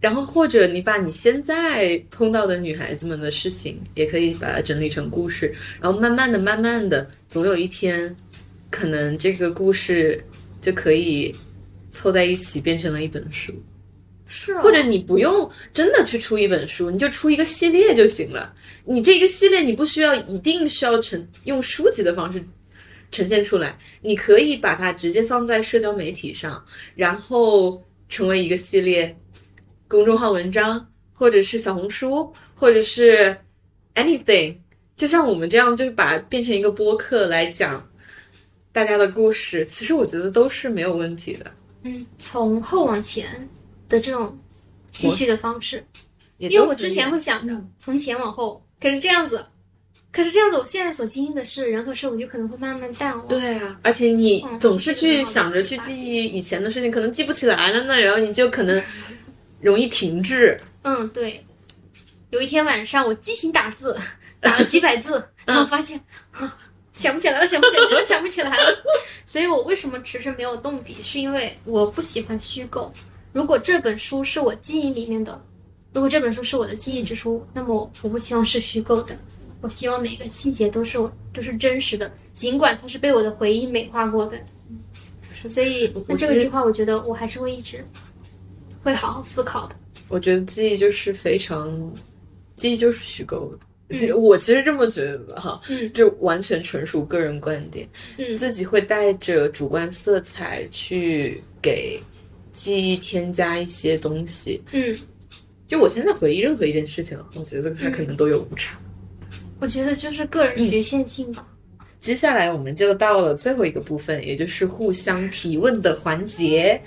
[0.00, 5.50] 然后或者你把你现在碰到的女孩子们的事情，也可以把它整理成故事，
[5.80, 8.14] 然后慢慢的、慢慢的，总有一天，
[8.70, 10.22] 可能这个故事
[10.60, 11.34] 就可以
[11.90, 13.52] 凑在一起变成了一本书。
[14.26, 18.54] 是，或者你不用真的去出一本书，你就出一个系列就行了。
[18.84, 22.44] 你这个系列你不需要一定需要呈用书籍的方式
[23.10, 26.64] 呈现出来，你可以把它直接放在社交媒体上，
[26.94, 29.16] 然后成为一个系列。
[29.88, 33.36] 公众号文章，或者是小红书，或者是
[33.96, 34.56] anything，
[34.94, 37.84] 就像我们这样，就是把变成一个播客来讲
[38.70, 41.52] 大家的故事，其实我觉得都是没有问题的。
[41.82, 43.26] 嗯，从后往前
[43.88, 44.38] 的这种
[44.92, 45.84] 继续的方式，
[46.38, 49.44] 因为我之前会想着从前往后，可是这样子，
[50.12, 53.28] 可是这样子，我现在所经历的事人和事，我就可能会慢慢淡忘。
[53.28, 58.82] 对啊，而且你总是去想着去记忆以前的事情，可能记不起来了呢，然后你就可能。
[59.62, 60.56] 容易停滞。
[60.84, 61.44] 嗯，对。
[62.30, 63.94] 有一天晚上，我激情打字，
[64.40, 66.00] 打了几百字， 然后发现，
[66.94, 68.84] 想不起来了，想不起来了，想不起来了。
[69.26, 70.96] 所以我为什么迟迟没有动笔？
[71.02, 72.90] 是因为我不喜欢虚构。
[73.34, 75.38] 如果这本书是我记忆里面的，
[75.92, 79.16] 如果这本书是我的记忆之书，那么我不希望是虚构的。
[79.60, 84.38] 我希望每个细节都是我，都是真实的，尽管它是被我的回忆美化过的。
[85.46, 87.84] 所以，那这个计划，我觉得我还是会一直。
[88.82, 89.76] 会好好思考的。
[90.08, 91.92] 我觉得记忆就是非常，
[92.56, 94.16] 记忆就是虚构的。
[94.16, 95.60] 我其实这么觉得哈，
[95.92, 97.86] 就完全纯属个人观点。
[98.16, 102.00] 嗯，自己会带着主观色彩去给
[102.52, 104.62] 记忆添加一些东西。
[104.72, 104.96] 嗯，
[105.70, 108.76] 就我现在回忆任何一件事情，我觉得它可能都有误差。
[109.60, 111.46] 我觉得就是个人局限性吧。
[112.00, 116.82] 接下来我们就到了最后一个部分，也就是互相提问的环节。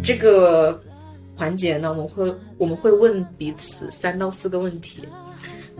[0.00, 0.80] 这个
[1.34, 5.02] 环节呢，我们会我们会问彼此三到四个问题。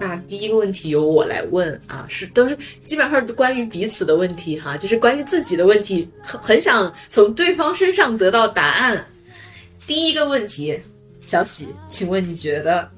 [0.00, 9.04] 那第一个问题由我来问啊，是都是基本上都关于彼此的问题哈，就是关于自己的问题，很很想从对方身上得到答案。
[9.86, 10.78] 第一个问题，
[11.24, 12.88] 小喜，请问你觉得，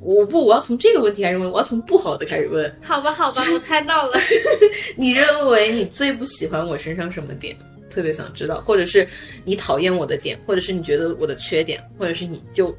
[0.00, 2.72] 我不，我要从这个问题开始问，我要从不好的开始问。
[2.82, 4.18] 好吧，好吧，我猜到了。
[4.96, 7.56] 你认为你最不喜欢我身上什么点？
[7.90, 9.06] 特别想知道，或者是
[9.44, 12.76] 你讨厌我的点，或者是你觉得我的缺点，或者是你就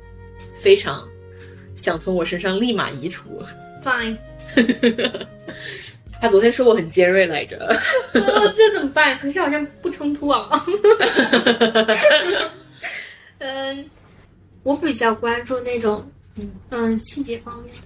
[0.59, 1.07] 非常
[1.75, 3.41] 想从我身上立马移除。
[3.85, 4.17] Fine。
[6.19, 7.79] 他昨天说我很尖锐来着。
[8.57, 9.17] 这怎么办？
[9.19, 10.65] 可是好像不冲突啊。
[13.37, 13.85] 嗯，
[14.63, 16.03] 我比较关注那种
[16.71, 17.81] 嗯细节方面的，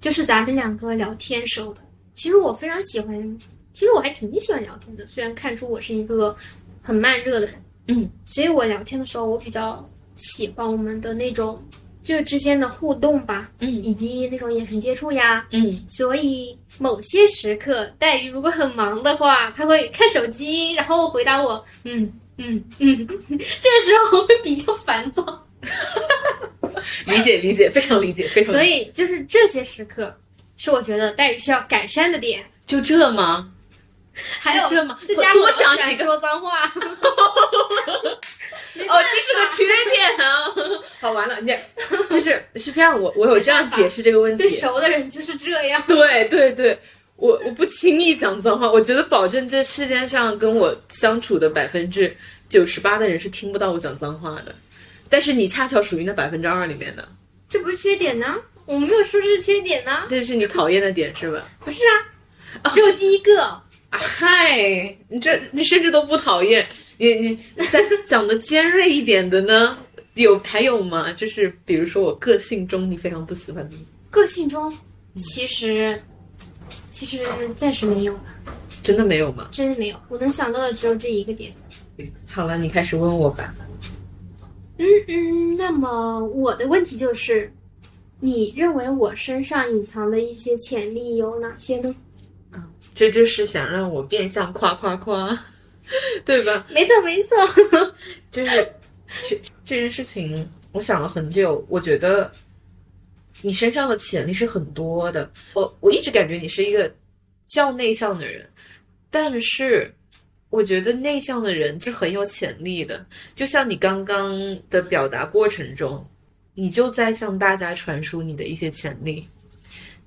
[0.00, 1.80] 就是咱们两个聊天时候的。
[2.14, 3.38] 其实我非常喜欢，
[3.74, 6.34] 其实我还挺喜欢聊天的，虽然看出我是一个。
[6.84, 7.54] 很慢热的人，
[7.86, 11.62] 嗯，所以我聊天的时候，我比较喜欢我们的那种
[12.02, 25.46] 就是之间的互动吧，嗯，以及那种眼神接触呀，嗯，所以某些时刻，黛玉如果很忙的话，他会看手机，然后回答我，嗯嗯嗯， 这个时候我会比较烦躁，
[27.06, 28.52] 理解理解，非常理解，非常。
[28.52, 30.14] 所以就是这些时刻，
[30.56, 33.48] 是我觉得黛玉需要改善的点，就这吗？
[34.14, 34.98] 还有这吗？
[35.06, 36.70] 这家多讲几个说脏话。
[38.88, 40.54] 哦，这是个缺点啊！
[41.00, 41.54] 好，完了，你
[42.08, 44.42] 就是是这样，我我有这样解释这个问题。
[44.48, 45.82] 对熟的人就是这样。
[45.86, 46.78] 对对对，
[47.16, 52.14] 我我不轻易讲脏话，我觉得保证这世界上跟我相处的百分之
[52.48, 54.54] 九十八的人是听不到我讲脏话的。
[55.08, 57.06] 但是你恰巧属于那百分之二里面的。
[57.48, 58.36] 这不是缺点呢？
[58.64, 60.06] 我没有说这是缺点呢。
[60.08, 61.46] 这是你讨厌的点是吧？
[61.62, 61.82] 不是
[62.62, 63.60] 啊，只有第一个。
[63.90, 66.66] 嗨，你这你甚至都不讨厌
[67.10, 69.76] 你你再讲的尖锐一点的呢？
[70.14, 71.12] 有还有吗？
[71.14, 73.76] 就是比如说我个性中你非常不喜欢的。
[74.08, 74.72] 个性中，
[75.16, 76.00] 其实
[76.90, 77.26] 其实
[77.56, 78.16] 暂时没有。
[78.84, 79.48] 真的没有吗？
[79.50, 81.52] 真的没有，我能想到的只有这一个点。
[82.28, 83.54] 好了，你开始问我吧。
[84.78, 87.52] 嗯嗯，那么我的问题就是，
[88.20, 91.94] 你认为我身上隐藏的一些潜力有哪些呢？
[92.50, 95.38] 啊，这就是想让我变相夸夸夸，
[96.24, 96.66] 对吧？
[96.70, 97.36] 没错没错，
[98.30, 98.72] 就是
[99.28, 102.30] 这这件事情，我想了很久，我觉得
[103.40, 105.30] 你身上的潜力是很多的。
[105.54, 106.92] 我我一直感觉你是一个
[107.48, 108.48] 较内向的人，
[109.10, 109.92] 但是。
[110.52, 114.38] 我觉得内向的人是很有潜力的，就像你刚刚
[114.68, 116.06] 的表达过程中，
[116.52, 119.26] 你就在向大家传输你的一些潜力。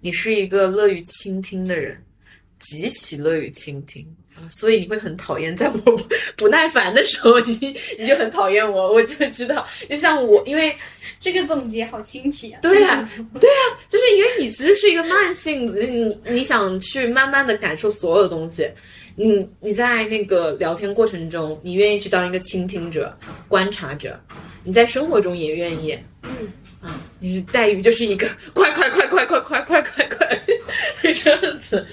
[0.02, 2.00] 你是一个乐于倾听的人，
[2.60, 4.06] 极其乐于倾听
[4.50, 6.04] 所以你会很讨厌在我
[6.38, 9.66] 不耐烦的时候，你你就很讨厌我，我就知道。
[9.90, 10.76] 就像我，因为
[11.20, 12.60] 这个总结好清奇啊。
[12.62, 13.10] 对呀，
[13.40, 18.70] 对呀，就是因为你其实是一个慢性子，你你想去慢慢的感受所有的东西。
[19.18, 23.18] 你你在那个聊天过程中，你愿意去当一个倾听者、
[23.48, 24.20] 观察者，
[24.64, 31.88] 你在生活中也愿意，嗯啊，你是待遇就是一个 快快快快快快快快快这样子。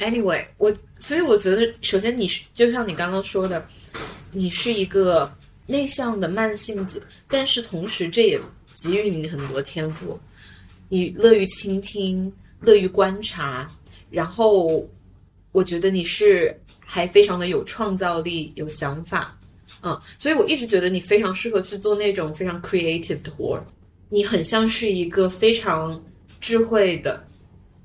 [0.00, 3.64] Anyway，我所以我觉得，首先你是就像你刚刚说的，
[4.32, 5.32] 你是一个
[5.66, 8.40] 内向的慢性子，但是同时这也
[8.82, 10.18] 给予你很多天赋，
[10.88, 13.70] 你乐于倾听，乐于观察，
[14.10, 14.84] 然后。
[15.52, 19.36] 我觉得你是还非常的有创造力、有想法，
[19.82, 23.66] 嗯，所以我一直觉得你非常适合去做那种非常 creative 的活儿。
[24.08, 26.00] 你很像是一个非常
[26.40, 27.26] 智慧的，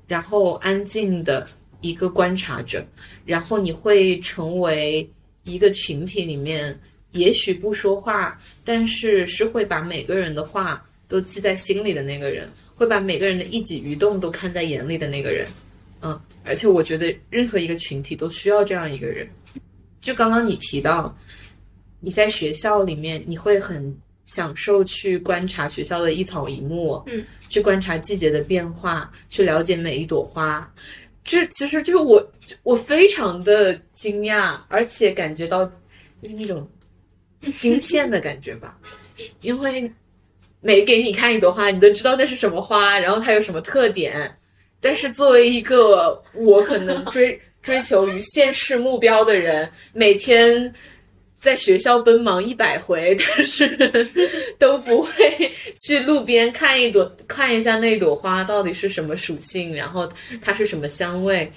[0.06, 1.48] 然后安静的
[1.88, 2.84] 一个观察者，
[3.24, 5.08] 然后你会成为
[5.44, 6.78] 一个群体里面，
[7.12, 15.46] 也许不说话，但是是会把每个人的话都记在心里的那个人，会把每个人的一举一动都看在眼里的那个人，
[16.00, 16.20] 嗯。
[16.48, 19.28] 而且我觉得任何一个群体都需要这样一个人。
[20.00, 21.12] 就刚刚你提到，
[21.98, 23.92] 你在学校里面你会很
[24.26, 30.72] 享受去观察学校的一草一木，嗯，去观察季节的变化，去了解每一朵花。
[31.26, 32.24] 这其实就是我
[32.62, 35.64] 我非常的惊讶，而且感觉到
[36.22, 36.66] 就是那种
[37.56, 38.78] 惊 羡的感觉吧，
[39.40, 39.92] 因为
[40.60, 44.34] 每给你看一朵花，你都知道那是什么花，然后它有什么特点。
[44.80, 50.72] 但是作为一个我可能追 追求于现实目标的人，每天
[51.46, 54.10] 在学校奔忙一百回， 但是
[54.58, 55.12] 都不会
[55.76, 60.10] 去路边看一朵看一下那朵花到底是什么属性，然后
[60.42, 61.48] 它是什么香味。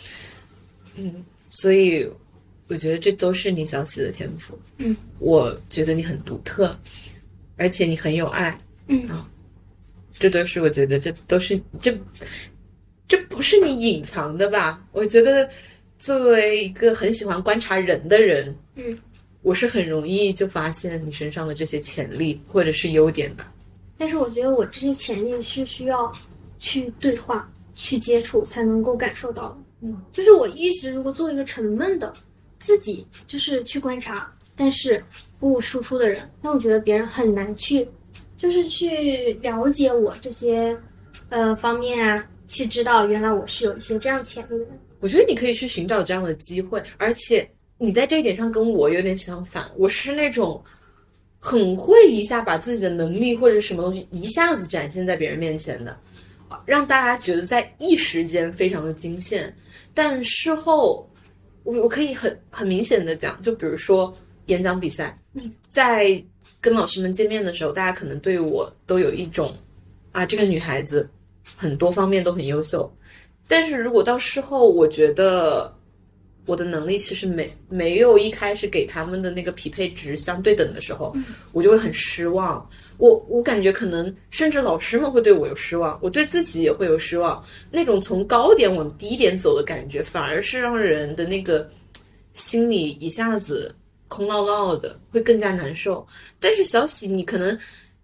[0.95, 2.07] 嗯，所以
[2.67, 4.55] 我觉得这都是你小喜的天赋。
[4.77, 6.77] 嗯，我觉得你很独特，
[7.57, 8.55] 而且你很有爱。
[8.87, 9.27] 嗯啊，
[10.19, 11.97] 这都是我觉得这都是这。
[13.07, 14.79] 这不是你隐藏的吧？
[14.91, 15.49] 我觉得，
[15.97, 18.95] 作为一个很喜欢观察人的人，嗯，
[19.41, 23.45] 我是很容易就发现你身上的这些潜力或者是优点的。
[23.97, 26.11] 但是我觉得我这些潜力是需要
[26.57, 29.57] 去对话、去接触才能够感受到的。
[29.81, 32.13] 嗯，就是我一直如果做一个沉闷的
[32.59, 35.03] 自己，就是去观察，但是
[35.39, 37.87] 不输出的人，那我觉得别人很难去，
[38.37, 40.77] 就是去了解我这些
[41.29, 42.27] 呃方面啊。
[42.51, 44.69] 去知道，原来我是有一些这样潜力的人。
[45.01, 47.47] 我觉得你可以去寻找这样的机会，而且
[47.79, 49.67] 你在这一点上跟我有点相反。
[49.75, 50.63] 我是那种
[51.39, 55.97] 很会一下把自己的能力或者什么东西一下子展现在别人面前的，
[56.65, 59.51] 让大家觉得在一时间非常的惊羡。
[59.93, 61.09] 但事后，
[61.63, 64.13] 我我可以很很明显的讲，就比如说
[64.45, 65.17] 演讲比赛，
[65.69, 66.23] 在
[66.61, 69.55] 跟老师们见面的时候，大家可能对我都有一种
[70.11, 71.09] 啊，这个女孩子。
[71.55, 72.89] 很多方面都很优秀，
[73.47, 75.75] 但是如果到事后，我觉得
[76.49, 81.15] 我的能力其实没没有一开始给他们的那个匹配值相对等的时候，
[81.51, 82.67] 我就会很失望。
[82.97, 87.41] 我我感觉可能甚至老师们会对我有失望，我对自己也会有失望。
[87.69, 91.69] 那种从高点往低点走的感觉，反而是让人的那个
[92.33, 93.73] 心里一下子
[94.07, 96.05] 空落落的，会更加难受。
[96.39, 97.55] 但是小喜，你可能。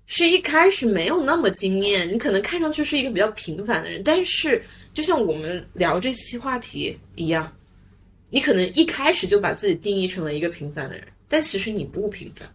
[0.07, 4.61] 是一开始没有那么惊艳，你可能看上去是一个比较平凡的人，但是
[4.93, 7.51] 就像我们聊这期话题一样，
[8.35, 12.45] 你可能一开始就把自己定义成了一个平凡的人，但其实你不平凡，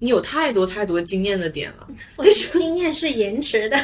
[0.00, 1.88] 你有太多太多惊艳的点了。
[2.18, 3.78] 但是惊艳是延迟的，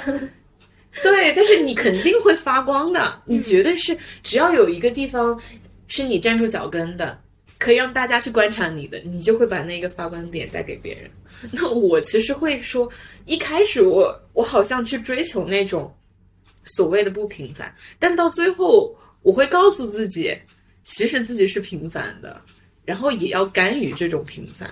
[1.00, 5.40] 对，但是你肯定会发光的，你绝对是只要有一个地方
[5.86, 7.16] 是你站住脚跟的，
[7.57, 11.09] 可以让大家去观察你的，你就会把那个发光点带给别人。
[11.52, 12.90] 那我其实会说，
[13.26, 15.94] 一开始我我好像去追求那种
[16.64, 18.92] 所谓的不平凡，但到最后
[19.22, 20.36] 我会告诉自己，
[20.85, 22.41] 其实自己是平凡的，
[22.85, 24.70] 然后也要甘于这种平凡。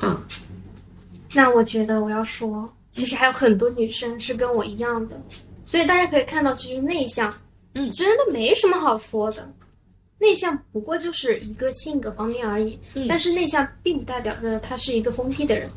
[0.00, 0.16] 嗯，
[1.32, 5.20] 那我觉得我要说，其实还有很多女生是跟我一样的，
[5.64, 7.36] 所以大家可以看到，其实内向，
[7.72, 9.50] 嗯其实都没什么好说的。
[10.20, 15.70] 内向不过就是一个性格方面而已，嗯但是内向并不代表着他是一个封闭的人，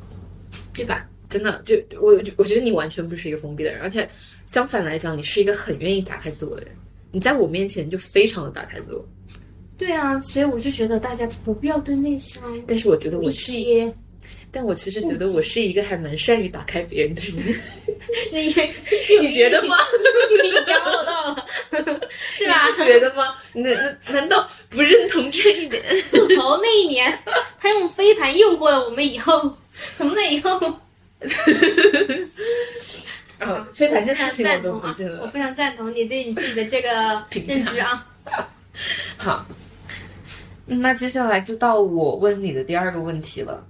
[0.74, 1.08] 对吧？
[1.30, 4.08] 真的，就我我觉得你完全不是一个封闭的人，而且
[4.48, 6.76] 相反来讲，你是一个很愿意打开自我的人。
[7.12, 9.06] 你在我面前就非常的打开自我，
[9.78, 13.94] 对啊，所以我就觉得大家不必要对内向但是我觉得我是，些，
[14.52, 17.36] 但我其实觉得我是一个还蛮善于打开别人的人。
[18.32, 18.54] 你
[19.20, 19.76] 你觉得吗？
[20.44, 21.48] 你讲我到了，
[22.10, 22.68] 是吧？
[22.70, 23.36] 你觉得吗？
[23.54, 25.82] 难难难道不认同这一点？
[26.10, 27.18] 自从那一年
[27.60, 29.56] 他用飞盘诱惑了我们以后，
[29.98, 30.60] 从那以后，
[33.42, 35.04] 啊，飞盘这非常事情我赞同啊都不记！
[35.04, 35.22] 得。
[35.22, 38.08] 我非常赞同你对你自己的这个认知啊。
[39.18, 39.46] 好，
[40.66, 43.66] 那接下来就到我问你的第二个问题了。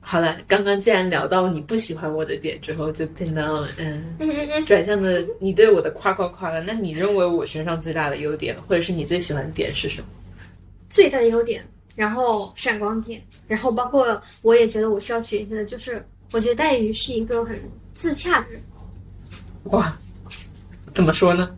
[0.00, 6.60] 好了，刚刚既然聊到你不喜欢我的点之后，就变到嗯，嗯嗯嗯，转向的你对我的夸夸夸了。
[6.60, 10.08] 那你认为我身上最大的优点，或者是你最喜欢的点是什么？
[10.90, 11.64] 最大的优点，
[11.94, 17.58] 然后闪光点，然后包括我也觉得我需要学习的，就是我觉得黛玉是一个很
[17.94, 18.60] 自洽的人。
[19.64, 19.96] 哇，
[20.94, 21.56] 怎么说呢？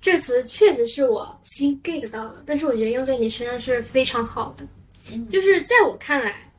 [0.00, 4.66] 这个词确实是我新 get 到的，但是我觉得用在你身上是非常好的。
[5.28, 6.52] 就是在我看来，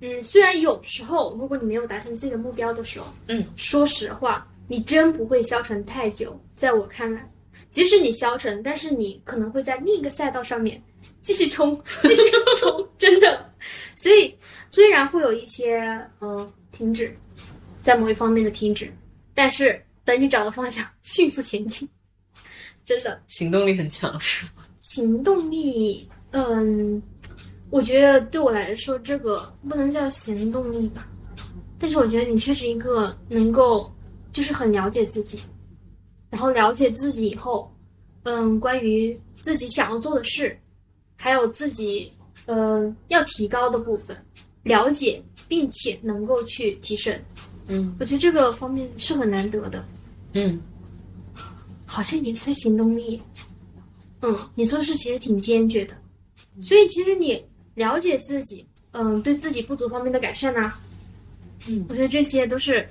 [0.00, 6.38] 嗯，虽然有时候如果你没有达成自己的目标的时候，嗯，说实话，你真不会消沉太久。
[6.56, 7.30] 在我看来，
[7.70, 10.82] 即使你消沉，但是你可能会在另一个赛道上面
[11.20, 12.22] 继续冲，继续
[12.60, 13.50] 冲， 真的。
[13.94, 14.34] 所以
[14.70, 15.80] 虽然会有一些
[16.20, 17.14] 呃停止，
[17.80, 18.90] 在某一方面的停止，
[19.34, 21.88] 但是等你找到方向，迅速前进。
[22.84, 24.62] 真的，行动力很强是吗？
[24.80, 27.02] 行动力，嗯，
[27.70, 31.08] 我觉得对我来说，这个不能叫行动力吧，
[31.78, 33.90] 但是我觉得你确实一个能够，
[34.32, 35.40] 就是很了解自己，
[36.28, 37.74] 然后了解自己以后，
[38.24, 40.54] 嗯，关于自己想要做的事，
[41.16, 42.12] 还有自己
[42.44, 44.14] 呃要提高的部分，
[44.62, 47.18] 了解并且能够去提升，
[47.66, 49.84] 嗯我觉得这个方面是很难得的。
[50.34, 50.60] 嗯，
[51.86, 53.22] 好像也是行动力。
[54.20, 55.94] 嗯，你做事其实挺坚决的，
[56.62, 57.44] 所以其实你
[57.74, 60.72] 了解自己，嗯，对自己不足方面的改善呐、
[61.68, 62.88] 嗯，我觉得这些都是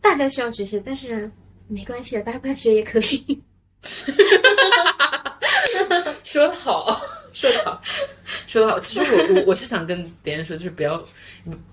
[0.00, 1.30] 大家需要学习，但是
[1.68, 3.42] 没关系的，大家不要学也可以。
[6.22, 7.00] 说得好，
[7.32, 7.80] 说得好，
[8.46, 8.78] 说得好。
[8.78, 11.02] 其实我我我是想跟别人说，就是不要，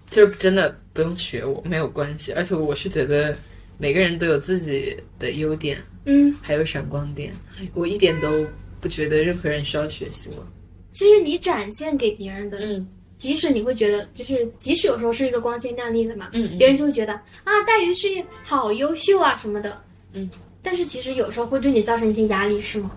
[0.10, 2.32] 就是真的不用学我，没有关系。
[2.34, 3.36] 而且我是觉得
[3.78, 7.34] 每个人都有自己的优点，嗯，还有闪光点，
[7.74, 8.46] 我一点都
[8.80, 10.46] 不觉得任何人需要学习我。
[10.94, 12.88] 其实你展现给别人的，嗯
[13.18, 18.08] 即使你会觉得，就是即使有时候是一个光鲜亮丽的嘛，嗯别人就会觉得啊，黛鱼是
[18.44, 19.82] 好优秀啊什么的，
[20.14, 20.30] 嗯，
[20.62, 22.92] 但是其实有时候会对你造成一些压力，是吗？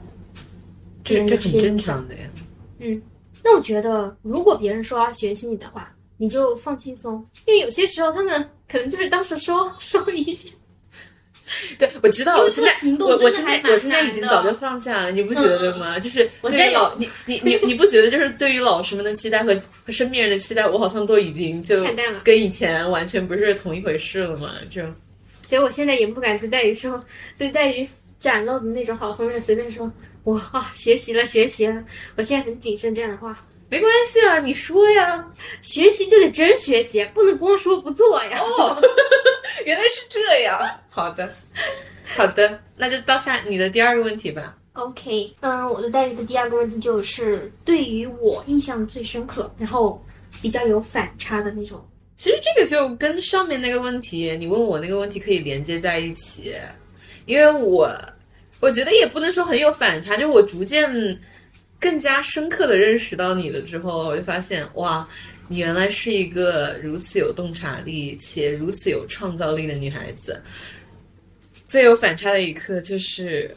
[1.04, 2.22] 这这很正常的呀。
[2.80, 3.00] 嗯，
[3.42, 10.52] 那我觉得，如果别人说要学习你的话，你就放轻松，因为有些时候他们可能就是当时说说一下，
[11.78, 15.98] 对，我知道，我现在做行动我我现在我现在已经早就放下了，你不觉得吗？
[15.98, 19.54] 就是我在对于老你你你你不觉得就是对于老师们的期待和
[19.86, 24.52] 和身边人的期待，我好像都已经就看淡了跟以前完全不是同一回事了嘛？
[24.70, 24.94] 这种
[25.46, 27.00] 所以我现在也不敢对黛玉说，
[27.38, 27.88] 对黛玉
[28.18, 29.90] 展露的那种好方面随便说，
[30.24, 31.82] 我啊学习了学习了，
[32.16, 35.24] 我现在很谨慎这样的话，没关系啊，你说呀。
[35.62, 38.38] 学习就得真学习，不能光说不做呀。
[38.40, 38.80] 哦，
[39.64, 40.58] 原来是这样。
[40.88, 41.34] 好的，
[42.16, 44.56] 好的，那就到下你的第二个问题吧。
[44.74, 50.00] OK，嗯，我的待遇的第二个问题就是，对于我印象最深刻，然后
[50.40, 51.84] 比较有反差的那种。
[52.16, 56.54] 其实这个就跟上面那个问题，你问我那个问题可以连接在一起，
[57.26, 57.92] 因为我
[58.60, 60.88] 我觉得也不能说很有反差，就我逐渐
[61.80, 65.08] 更加深刻的认识到你了之后，我就发现哇，
[65.46, 70.40] 你原来是一个如此有洞察力且如此有创造力的女孩子。
[71.66, 73.54] 最有反差的一刻就是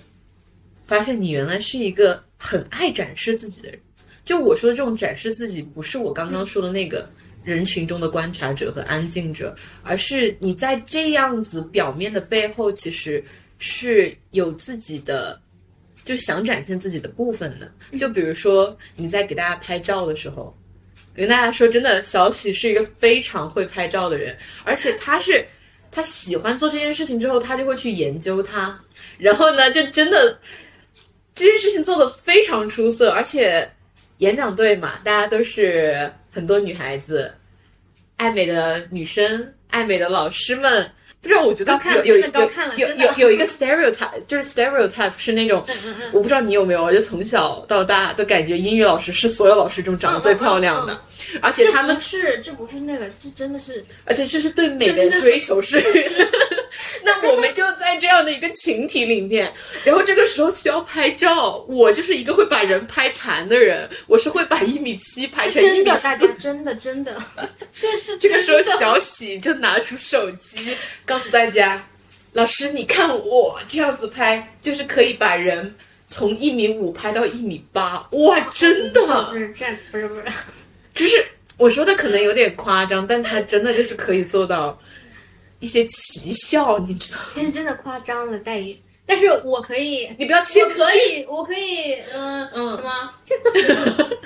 [0.86, 3.80] 发现你原来是一个很爱展示自己的人。
[4.24, 7.10] 就我说的这种展示自己，不是我刚刚说的那个
[7.44, 13.24] 人群中的观察者和安静者，而是你在这样子表面的背后，其实
[13.58, 15.41] 是有自己的，
[16.12, 17.72] 就想展现自己的部分的。
[17.98, 20.54] 就比如说你在给大家拍照的时候，
[21.16, 25.46] 跟大家说，真的，小喜是一个非常会拍照的人，而且他是
[25.90, 28.78] 他喜欢做这件事情之后，他就会去研究它，
[29.18, 30.38] 然后呢，就真的
[31.34, 33.66] 这件事情做得非常出色，而且
[34.18, 37.34] 演讲队嘛，大家都是很多女孩子
[38.18, 40.92] 爱美的女生、爱美的老师们。
[41.22, 51.00] 不知道，我觉得高看了有有真的高看了有有有一个 stereotype，就是 stereotype 是那种，嗯我不知道你有没有，就从小到大都感觉英语老师是所有老师中长得最漂亮的，
[51.42, 55.82] 而且他们是这不是那个，这真的是而且这是对美的追求是。
[57.04, 59.52] 那我们就在这样的一个群体里面，
[59.84, 67.22] 然后这个时候需要拍照，我就是一个会把人拍残的人，我是会把一米七拍成一米真的，大家真的真的，
[67.74, 71.84] 这是这个时候，小喜就拿出手机，告诉大家
[72.32, 75.76] ：“老师，你看我这样子拍，就是可以把人
[76.08, 79.02] 从一米五拍到一米八。”哇，真的，
[79.32, 80.26] 不是这不是不是，
[80.94, 81.26] 就是
[81.58, 84.78] 我说的可能有点夸张，但他真的就是可以做到
[85.60, 87.20] 一些奇效，你知道？
[87.34, 90.82] 其实真的夸张了待遇，但是我可以，你不要谦虚。
[90.82, 93.14] 我可以，我可以，嗯嗯什么？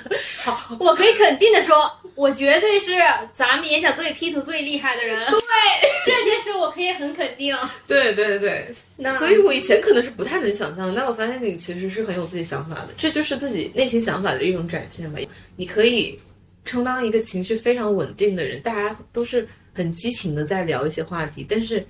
[0.42, 2.92] 好我可以肯定的说，我绝对是
[3.34, 5.18] 咱们演讲队 P 图最厉害的人。
[5.30, 5.38] 对，
[6.06, 7.56] 这件事我可以很肯定。
[7.86, 15.18] 对对对，那所以我以前可能是不太能想象，但我发现你其实是很有自己想法的，这就是自己内心想法的一种展现吧。
[15.56, 16.18] 你可以
[16.66, 21.82] 充当一个情绪非常稳定的人，大家都是很激情的在聊一些话题，但是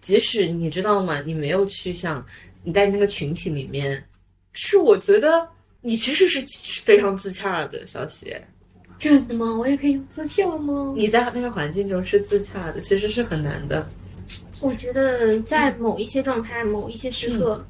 [0.00, 2.24] 即使你知道吗，你没有去想
[2.62, 4.02] 你在那个群体里面，
[4.52, 5.46] 是我觉得
[5.82, 6.40] 你其实是
[6.82, 8.34] 非常自洽的，小喜。
[8.98, 9.56] 真的吗？
[9.56, 10.92] 我也可以自洽吗？
[10.94, 13.88] 你在那个环境中是自洽的，其实是很难的。
[14.60, 17.66] 我觉得在某一些状态、某一些时刻，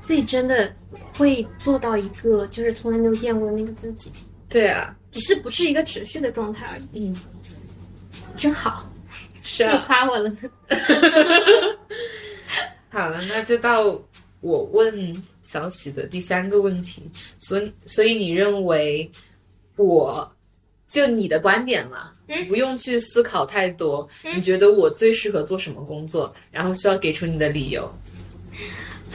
[0.00, 0.70] 自己真的
[1.14, 4.12] 会做到一个就是从来没有见过的那个自己，
[4.54, 7.08] 对啊，只是不是一个持续的状态而已。
[7.08, 7.16] 嗯，
[8.36, 8.88] 真好，
[9.42, 9.82] 是啊。
[9.84, 10.32] 夸我了。
[12.88, 14.00] 好了，那就到
[14.40, 17.02] 我问小喜的第三个问题。
[17.36, 19.10] 所以，所以你认为
[19.74, 20.32] 我
[20.86, 24.08] 就你的观点了，嗯不用去思考太多。
[24.36, 26.32] 你觉得我最适合做什么工作？
[26.52, 27.92] 然后需要给出你的理由。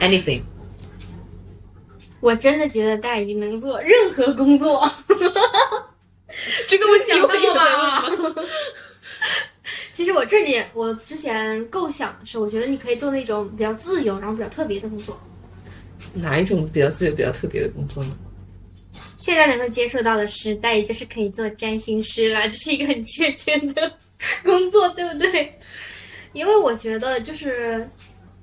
[0.00, 0.42] Anything？
[2.20, 4.90] 我真的觉得大鱼能做任何工作。
[6.68, 7.64] 这个问题想到我有吧
[8.34, 8.44] 吧？
[9.92, 15.20] 其实我这里，我之前构想的是，我觉得你可以做那种比较自由，然后比较特别的工作。
[16.14, 18.16] 哪一种比较自由、比较特别的工作呢？
[19.18, 23.92] 现在能够接触到的是，大鱼就是可以做占星师了，这是一个很确切的
[24.42, 25.52] 工作，对不对？
[26.32, 27.86] 因为我觉得，就是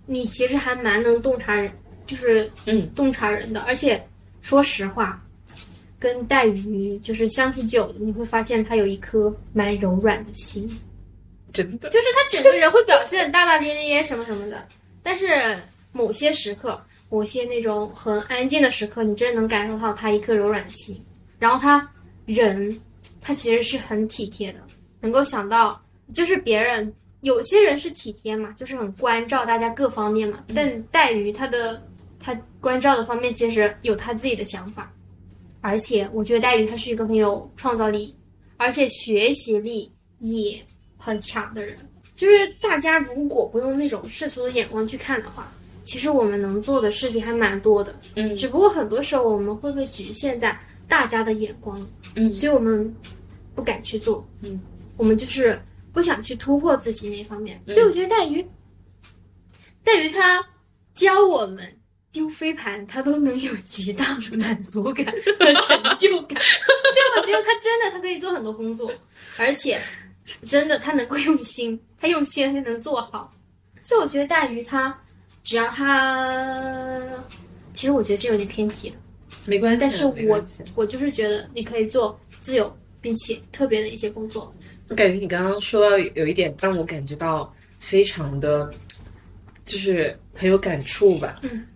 [0.05, 1.71] 你其实还蛮能洞察人，
[2.07, 4.03] 就是嗯洞察人的，而且
[4.41, 5.23] 说实话，
[5.99, 10.67] 跟带鱼就是相处久了，你会发现他有一颗蛮柔软的心。
[11.53, 14.67] 真的，就是他整个人会表现大大咧咧什么什么的，
[15.01, 15.57] 但是
[15.91, 16.79] 某些时刻，
[17.09, 20.99] 某些那种很安静的时刻，你真的能感受到他一颗柔软的心。
[21.39, 21.89] 然后他
[22.25, 22.79] 人，
[23.21, 24.59] 他其实是很体贴的，
[24.99, 25.81] 能够想到，
[26.13, 30.43] 就是别人有些人是体贴嘛，就是很关照大家各方面嘛。
[30.53, 31.81] 但带鱼他的
[32.27, 34.93] 她关照的方面，其实有他自己的想法，
[35.61, 38.13] 而且我觉得黛玉她是一个很有创造力，
[38.57, 40.61] 而且学习力也
[40.97, 41.77] 很强的人。
[42.15, 45.49] 就是大家如果不用那种世俗的眼光去看的话，
[45.85, 47.97] 其实我们能做的事情还蛮多的。
[48.15, 52.93] 嗯只不过很多时候我们会被局限在大家的眼光里，嗯所以我们
[53.55, 54.27] 不敢去做。
[54.41, 54.59] 嗯，
[54.97, 55.57] 我们就是
[55.93, 57.57] 不想去突破自己那方面。
[57.67, 58.45] 嗯所以我觉得黛玉，
[59.81, 60.45] 黛玉她
[60.93, 61.73] 教我们
[62.17, 66.41] 丢飞盘，他都能有极大的满足感和成就感。
[66.41, 68.91] 所以我觉得他真的，他可以做很多工作，
[69.37, 69.79] 而且
[70.43, 73.31] 真的他能够用心，他用心他就能做好。
[73.83, 74.99] 所以我觉得大鱼他，
[75.43, 76.99] 只要他，
[77.71, 78.95] 其实我觉得这有点偏题了。
[79.45, 80.43] 没关系，但是我
[80.73, 84.51] 我就是觉得你可以做自由并且特别的一些工作。
[84.89, 88.73] 我感觉你刚刚说到有一点让我感觉到非常的，
[89.65, 91.41] 就是很有感触吧。
[91.43, 91.67] 嗯，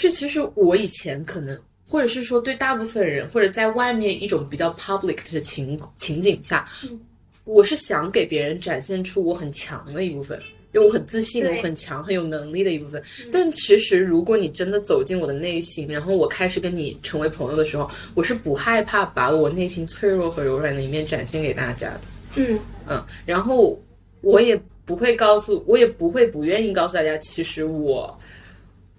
[0.00, 7.00] 是其实我以前可能，或者是说对大部分人，或者在外面一种比较 public 的情情景下，嗯
[7.44, 10.40] 我是想给别人展现出我很强的一部分。
[10.74, 13.02] 因为我很自信，我很强，很有能力的一部分。
[13.32, 22.00] 但其实，如果你真的走进我的内心，然后我开始跟你成为朋友的时候，我是不害怕把我内心脆弱和柔软的一面展现给大家的。
[22.36, 23.80] 嗯嗯，然后
[24.20, 28.17] 我也不会告诉，我也不会不愿意告诉大家，其实我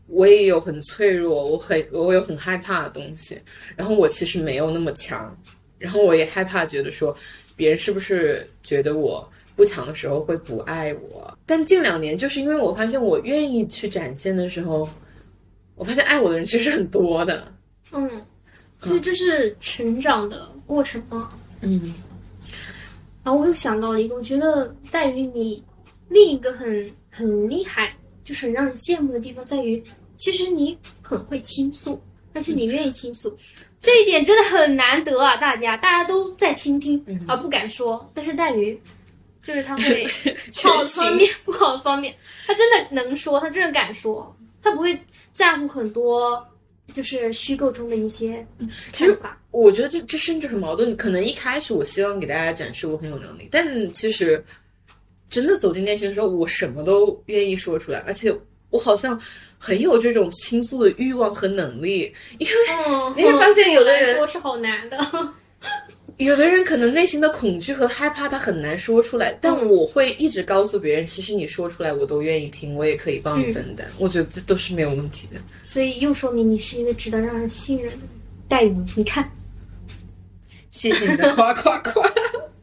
[0.09, 3.39] 我也有很脆弱，我很我有很害怕的东西，
[3.75, 5.35] 然后我其实没有那么强，
[5.77, 7.15] 然后我也害怕觉得说
[7.55, 11.37] 别人是不是觉得我不强的时候会不爱我。
[11.45, 14.89] 但近两年，就是因为我发现我愿意去展现的时候，
[15.75, 17.51] 我发现爱我的人其实很多的。
[17.91, 18.09] 嗯，
[18.77, 21.31] 所以这是成长的过程吗？
[21.61, 21.93] 嗯，
[23.23, 25.63] 然后我又想到了一个，我觉得在于你
[26.07, 27.93] 另一个很很厉害，
[28.23, 29.83] 就是很让人羡慕的地方在于，
[30.19, 31.97] 其实你很会倾诉，
[32.33, 33.33] 而且你愿意倾诉，
[33.79, 35.37] 这一点真的很难得啊！
[35.37, 38.77] 大家大家都在倾听，而不敢说，但是在于，
[39.41, 40.05] 就是他会
[40.61, 42.13] 好的方面、 不好的方面，
[42.45, 44.99] 他真的能说，他真的敢说，他不会
[45.31, 46.45] 在乎很多。
[46.91, 48.43] 就是虚构中的一些
[48.91, 50.97] 看法，我觉得这这甚至很矛盾。
[50.97, 54.43] 可能一开始我希望给大家展示我很有能力，但其实
[55.29, 58.35] 真的走进内心的时候，我什么都愿意说出来，而且
[58.69, 59.19] 我好像
[59.57, 62.13] 很有这种倾诉的欲望和能力。
[62.37, 62.53] 因为
[63.15, 64.97] 你会发现，有的人说是好难的。
[66.17, 69.37] 有的人可能内心的恐惧和害怕，他很难说出来。
[69.39, 73.87] 但我会一直告诉别人，其实你说出来，我都愿意听，我也可以帮你分担。
[73.97, 75.39] 我觉得这都是没有问题的。
[75.63, 78.05] 所以又说明你是一个值得让人信任的
[78.49, 78.75] 待遇。
[78.97, 79.31] 你看，
[80.71, 82.05] 谢谢你的夸夸夸。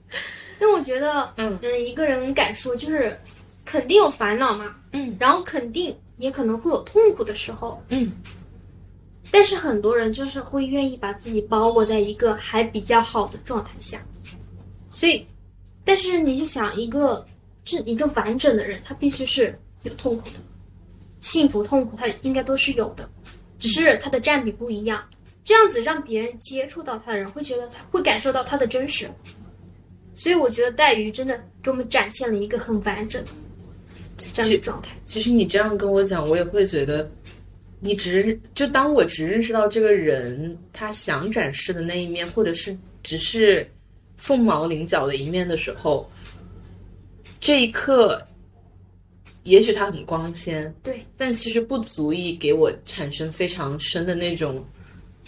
[0.60, 3.18] 那我觉得，嗯嗯，一个人敢说，就是
[3.66, 8.10] 肯定有烦恼嘛，嗯，然后肯定也可能会有痛苦的时候，嗯。
[9.30, 14.00] 但是很多人就是会愿意把自己包裹在一个还比较好的状态下，
[14.88, 15.26] 所以，
[15.84, 17.26] 但是你就想一个
[17.64, 20.36] 是一个完整的人，他必须是有痛苦的，
[21.20, 23.10] 幸福痛苦他应该都是有的，
[23.58, 25.04] 只是他的占比不一样。
[25.42, 29.10] 这样子让别人接触到他的人会觉得他会感受到他的真实，
[30.14, 33.30] 所以我觉得黛鱼真的给我们展现了一个很完整的
[34.16, 34.96] 这样的状态。
[35.04, 37.10] 其实你这样跟我讲，我也会觉得。
[37.78, 43.70] 你只就当我只认识到这个人他想展示的那一面，或者是只是
[44.16, 46.10] 凤毛麟角的一面的时候，
[47.38, 48.20] 这一刻，
[49.42, 54.64] 也许他很光鲜，对，但其实不足以给我产生非常深的那种，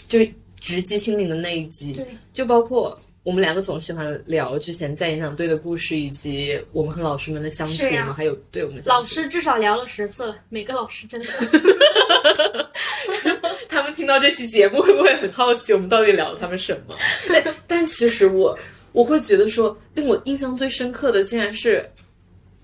[0.09, 0.19] 就
[0.59, 2.99] 直击心灵的那一击，对，就包括。
[3.29, 11.29] 我们两个总喜欢聊之前在演讲队的故事，以及我们和老师们的相处嘛，还有对我们老师至少聊了十次，每个老师真的。
[13.69, 16.97] 他们听到这期节目会不会很好奇我们到底聊他们什么？
[17.29, 18.59] 但但其实我
[18.93, 21.87] 我会觉得说，令我印象最深刻的，竟然是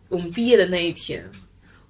[0.08, 1.22] 我们毕业的那一天，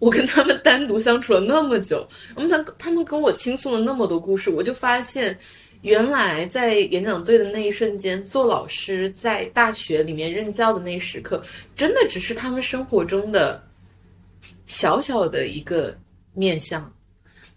[0.00, 2.04] 我跟他们单独相处了那么久，
[2.34, 5.38] 我们他他们跟我倾诉了那么多故事，我就发现。
[5.85, 11.45] 原来在演讲队的那一瞬间，做老师在大学里面任教的那一时刻，
[11.76, 13.62] 真的只是他们生活中的
[14.64, 15.95] 小小的一个
[16.32, 16.91] 面相。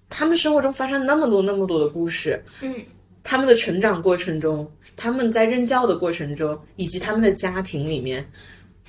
[0.09, 2.75] 他们生活中发生那么多那么多的故事，嗯，
[3.23, 8.29] 他们的成长过程中，他们在任教的过程中，以及他们的家庭里面，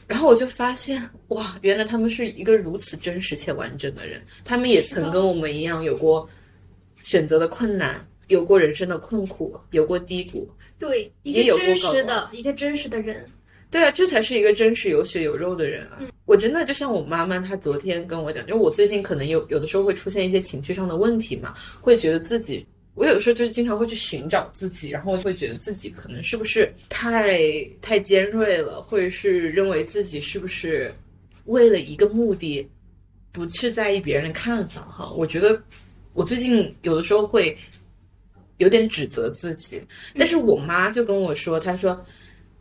[0.09, 4.20] 然后我就发现，哇，原来他们是一个如此真实且完整的人。
[4.45, 6.28] 他们也曾跟我们一样有过
[7.05, 8.05] 选择的困难。
[8.28, 10.48] 有过人生的困苦，有过低谷，
[10.78, 13.26] 对，一个真实的一个真实的人，
[13.70, 16.00] 对啊，这才是一个真实有血有肉的人啊！
[16.24, 22.64] 我真的就像我妈妈，她昨天跟我讲，就我最近可能有有的时候会出现一些情绪上的问题嘛，会觉得自己，
[22.94, 27.40] 我有的时候就是经常会去寻找自己，然后会觉得自己可能是不是太
[27.80, 30.92] 太尖锐了，或者是认为自己是不是
[31.46, 32.66] 为了一个目的，
[33.32, 35.10] 不去在意别人的看法哈？
[35.12, 35.58] 我觉得
[36.12, 37.56] 我最近有的时候会。
[38.59, 39.82] 有点指责自己，
[40.16, 42.04] 但是我妈就跟我说：“她说，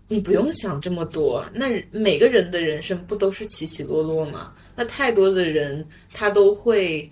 [0.07, 1.43] 你不用想这么多。
[1.53, 4.53] 那每个人的人生不都是起起落落吗？
[4.75, 7.09] 那太多的人他都会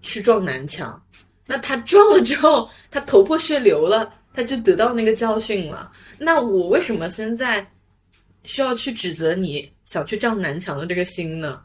[0.00, 1.00] 去撞南墙，
[1.46, 5.92] 那他撞了之后，他头破血流了，他就得到那个教训了。
[6.18, 7.64] 那我为什么现在
[8.44, 11.62] 需要去指责你想去撞南墙的这个心呢？”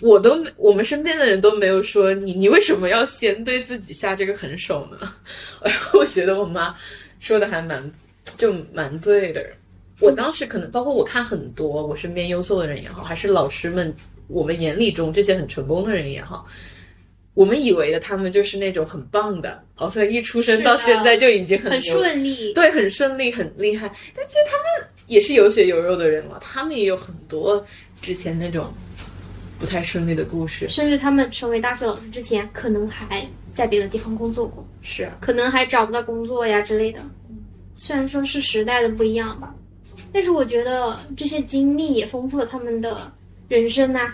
[0.00, 5.12] 我都没，我们身边的人都没有说你，你为什么要先对自己下这个狠手呢？
[5.94, 6.74] 我觉得我妈
[7.20, 7.90] 说的还蛮，
[8.36, 9.44] 就蛮对的。
[10.00, 13.94] 我当时可能包括我看很多我身边优秀的人也好，还是老师们
[14.26, 16.44] 我们眼里中这些很成功的人也好，
[17.34, 23.90] 我们以为的他们就是那种很棒的，好像一出生到现在就已经很顺利，对，很顺利，很厉害。
[24.12, 27.64] 但其实他们也是有血有肉的人了，他们也有很多
[28.02, 28.74] 之前那种。
[29.64, 37.00] 不太顺利的故事，甚至他们成为大学老师之前，可能还在别的地方工作过，是，啊可能还找不到工作呀之类的。
[37.74, 39.54] 虽然说是时代的不一样吧，
[40.12, 43.10] 但是我觉得这些经历也丰富了他们的
[43.48, 44.12] 人生呐。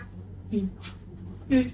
[0.51, 0.71] 嗯
[1.49, 1.69] 嗯，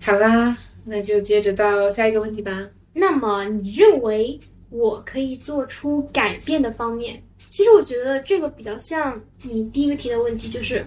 [0.00, 2.66] 好啦，那就接着到下一个问题吧。
[2.94, 7.22] 那么你认为我可以做出改变的方面？
[7.50, 10.82] 其实我觉得这个比较像你第一个提的问题，就是。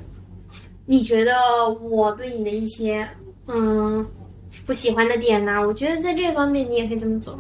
[0.86, 1.34] 你觉得
[1.82, 3.08] 我对你的一些
[3.48, 4.06] 嗯
[4.66, 5.60] 不喜欢的点呢？
[5.66, 7.38] 我觉得在这方面你也可以这么做，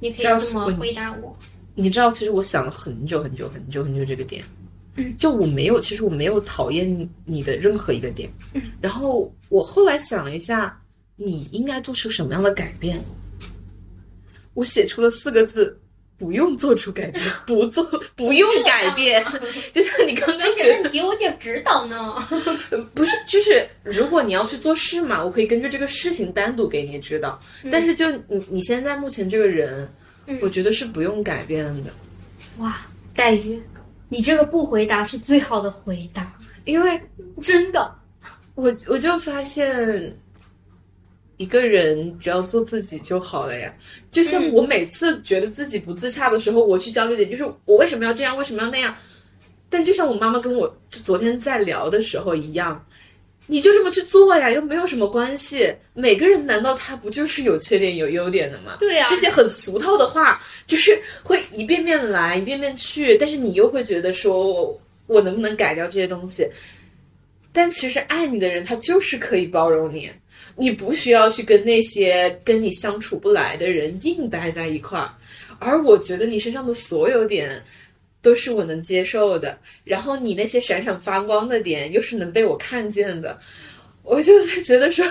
[0.00, 1.36] 你可以这么回答我。
[1.74, 4.42] 你知道，其实我想了很久很久很久很久这个点，
[4.96, 8.30] 嗯，就我没有，其实我没有讨厌你的任何一个点。
[8.54, 10.78] 嗯，然后我后来想了一下，
[11.16, 12.98] 你应该做出什么样的改变？
[14.54, 15.78] 我写出了四个字。
[16.22, 17.82] 不用做出改变，不做，
[18.14, 19.24] 不用改变，
[19.74, 22.14] 就像你刚刚觉得给我点指导呢？
[22.94, 27.40] 不是，就是如果你要去做事嘛，我可以根据这个事情单独给你指导。
[27.72, 29.92] 但是就你你现在目前这个人，
[30.40, 31.90] 我觉得是不用改变的。
[32.58, 33.60] 哇，黛玉，
[34.08, 36.32] 你这个不回答是最好的回答，
[36.66, 37.00] 因为
[37.42, 37.92] 真的，
[38.54, 40.16] 我我就发现。
[41.42, 43.74] 一个人只要做自己就好了呀。
[44.10, 48.94] 就像我每次觉得自己不自洽的时候，我去焦虑点就是我为什么要这样，为什么要那样。
[49.68, 52.84] 但就像我妈妈跟我昨天在聊的时候一样，
[53.46, 55.74] 你就这么去做呀，又没有什么关系。
[55.94, 58.76] 每个人难道他不就是有缺点有优点的吗？
[58.78, 59.08] 对呀。
[59.10, 66.46] 这些很俗套的话，就是会一遍遍来，一遍遍去，但是你又会觉得说我我能不能改掉这些东西？
[67.52, 70.10] 但其实爱你的人，他就是可以包容你。
[70.54, 75.08] 你不需要去跟那些跟你相处不来的人硬待在一块儿，
[75.58, 77.62] 而我觉得你身上的所有点
[78.20, 83.38] 都是我能接受的，然后你那些闪闪发光的点又是能被我看见的，
[84.02, 85.06] 我就觉得说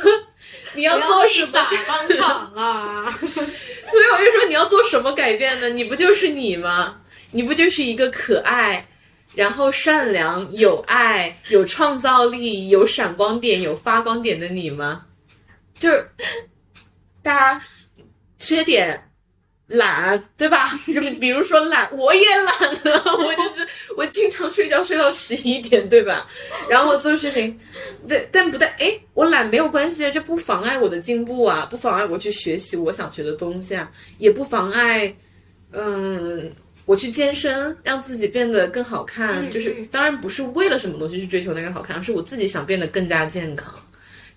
[0.76, 1.52] 你要做什么？
[1.88, 3.10] 方场啊！
[3.22, 5.70] 所以我就说你要做什么改变呢？
[5.70, 7.02] 你不就是你吗？
[7.32, 8.86] 你不就是一个可爱，
[9.34, 15.06] 然后善良、有爱、有创造力、有闪光点、有发光点的你吗？
[15.80, 16.08] 就是
[17.24, 17.66] 大家
[18.38, 19.10] 缺点
[19.68, 20.78] 懒，对吧？
[20.94, 26.28] 就 比如说懒，我也懒了，我就是我经常睡觉睡到十一点，对吧？
[26.70, 27.58] 然后做事情，
[28.08, 35.16] 但但不但哎，我懒没有关系，这不妨碍我的进步啊，不妨碍我去学习我想学的东西啊，也不妨碍
[35.72, 36.52] 嗯
[36.86, 39.50] 我去健身，让自己变得更好看。
[39.52, 43.74] 就是当然不是为了什么东西去追求那个好看，而是我自己想变得更加健康，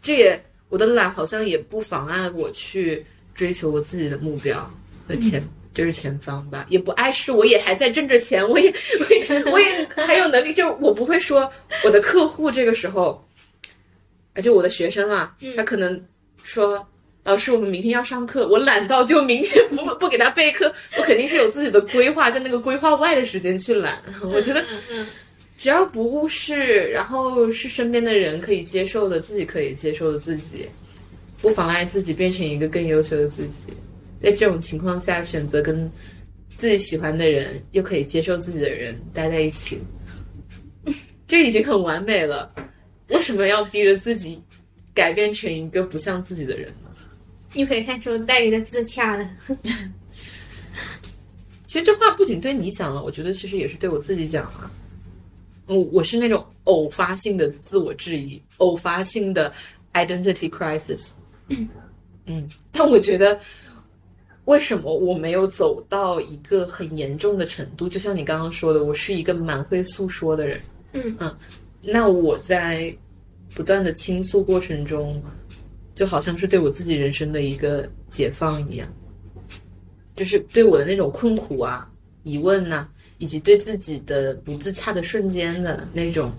[0.01, 0.41] 这也。
[0.71, 4.69] 我的懒好像也不妨碍我去追求我自己的目标
[5.07, 5.41] 的前，
[5.73, 7.31] 就是前方吧，也不碍事。
[7.31, 10.53] 我也还在挣着钱，我也， 我也，我也还有能力。
[10.53, 11.49] 就我不会说
[11.85, 13.25] 我的客户这个时候，
[14.33, 16.03] 啊，就我的学生嘛，他可能
[16.43, 16.85] 说，
[17.25, 24.01] 老师，我们明天要上课，我懒到就明天不不给他备课， 我肯定是有自己的规划，在那个规划外的时间去懒。
[24.23, 24.65] 我觉得。
[25.57, 30.69] 只要不误事，然后是身边的人可以接受的，自己可以接受的自己，
[31.41, 33.73] 不妨碍自己变成一个更优秀的自己。
[34.19, 35.89] 在这种情况下，选择跟
[36.59, 39.79] 自己喜欢的人又可以接受自己的人待在一起，
[41.25, 42.53] 这已经很完美了。
[43.09, 44.43] 为什么要逼着自己
[44.93, 46.69] 改变成一个不像自己的人
[47.55, 47.61] 呢？
[47.61, 49.31] 你可以看出黛玉的自洽了。
[51.67, 54.71] 其实这话不仅对你讲了，我觉得其实也是对我自己讲了。
[55.67, 59.53] 我我是那种偶发性的自我质疑，偶发性的
[59.95, 61.13] identity crisis。
[61.49, 61.69] 嗯
[62.27, 63.41] 嗯，但我觉得，
[64.45, 67.89] 为什么我没有走到一个很严重的程度？
[67.89, 70.61] 就像你刚刚说的，我是一个蛮会诉说的人。
[70.93, 71.37] 嗯嗯，
[71.83, 72.95] 那我在
[73.55, 75.21] 不断的倾诉过程中，
[75.95, 78.89] 就好像是对我自己人生的一个解放一样，
[80.17, 81.91] 就是对我的那种困苦啊、
[82.23, 82.89] 疑问呐。
[83.19, 86.33] 以及对自己的不自洽的瞬间的那种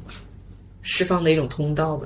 [0.81, 2.05] 释放的一种通道吧。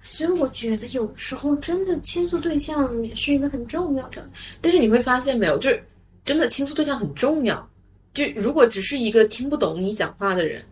[0.00, 4.26] 所以我觉得有时候真的倾诉对象也是一个很重要的。
[4.62, 5.80] 但是你会发现没有，就是
[6.24, 7.70] 真的倾诉对象很重要。
[8.14, 10.64] 就如果只是一个听不懂你讲话的人，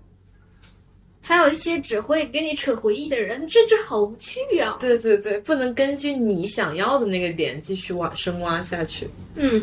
[1.29, 4.77] 还有一些只会跟你扯回忆的人，这这好无趣啊！
[4.79, 9.11] 对对对，不能根据你想要的那个点继续挖深挖下去。
[9.35, 9.61] 嗯，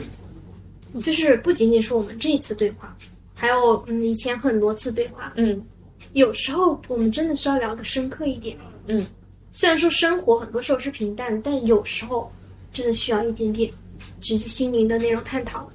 [1.01, 2.93] 就是不仅仅是我们这一次对话。
[3.33, 5.65] 还有，嗯，以前很多次对话，嗯，
[6.11, 8.57] 有时候我们真的需要聊的深刻一点，
[8.87, 9.07] 嗯，
[9.53, 12.29] 虽然说生活很多时候是平淡，但有时候
[12.73, 13.71] 真的需要一点点
[14.19, 15.69] 直击心灵的那种探讨，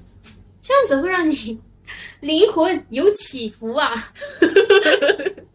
[0.60, 1.58] 这样子会让你
[2.20, 4.12] 灵魂有起伏啊。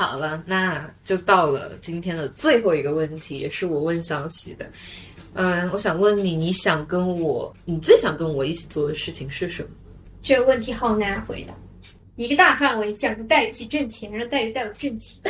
[0.00, 4.66] 好了，那就到了今天的最后一个问题，也是我问小喜的，
[5.34, 9.68] 嗯，我想问你，你想跟我，你最想跟我一起做的事情是什么？
[10.22, 11.52] 这个问题好难回答。
[12.16, 15.20] 一个大范围想着带一起挣钱，让带鱼带我挣钱；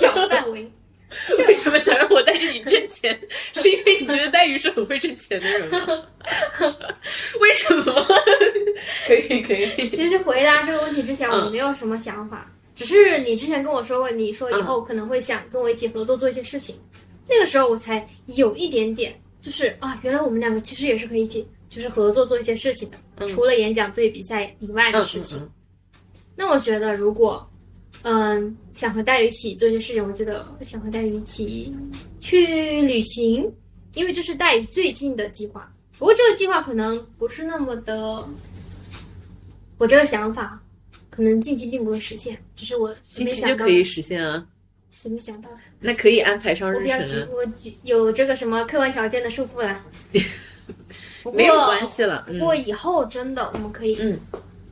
[0.00, 0.68] 小范围，
[1.46, 3.16] 为什么想让我带着你挣钱？
[3.54, 5.86] 是因为你觉得带鱼是很会挣钱的人吗？
[7.40, 8.04] 为什么？
[9.06, 9.88] 可以可以。
[9.90, 16.76] 其实回答这个问题之前，我没有什么想法，只是你之前跟我说过，你说以后可能会想跟我一起合作做一些事情，
[17.28, 21.46] 那个时候我才有一点点，就是啊，原来我们两个其实也是可以一起。
[21.70, 25.38] 就是合作做一些事情的，除了演讲、对比赛以外的事情。
[26.34, 27.46] 那我觉得，如果
[28.00, 31.70] 嗯，想和大鱼一起做一些事情，我觉得想和大鱼一起
[32.20, 33.46] 去旅行，
[33.92, 35.70] 因为这是大鱼最近的计划。
[35.98, 38.26] 不过这个计划可能不是那么的，
[39.76, 40.58] 我这个想法
[41.18, 44.46] 可能近期并不会实现，只是我近期就可以实现啊。
[44.92, 47.26] 随便想到的，那可以安排上日程啊。
[47.32, 47.44] 我
[47.82, 49.84] 有这个什么客观条件的束缚啦。
[51.34, 52.24] 没有关系了。
[52.28, 54.16] 不过以后真的我们可以，嗯，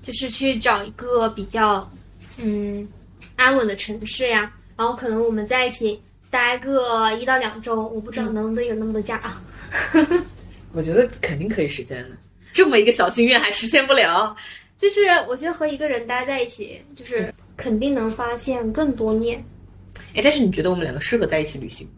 [0.03, 1.91] 就是去找一个比较
[2.39, 2.87] 嗯
[3.35, 9.43] 安稳的城市呀，然后可能我们在一起待个一到两周，我不知道能不能有那么多假啊。
[10.73, 12.17] 我觉得肯定可以实现的，
[12.53, 14.37] 这么一个小心愿还实现不了？
[14.79, 19.43] 就是我觉得和一个人待在一起，就是肯定能发现更多面。
[20.15, 21.89] 哎，但是你觉得我们两个适合在一起旅行？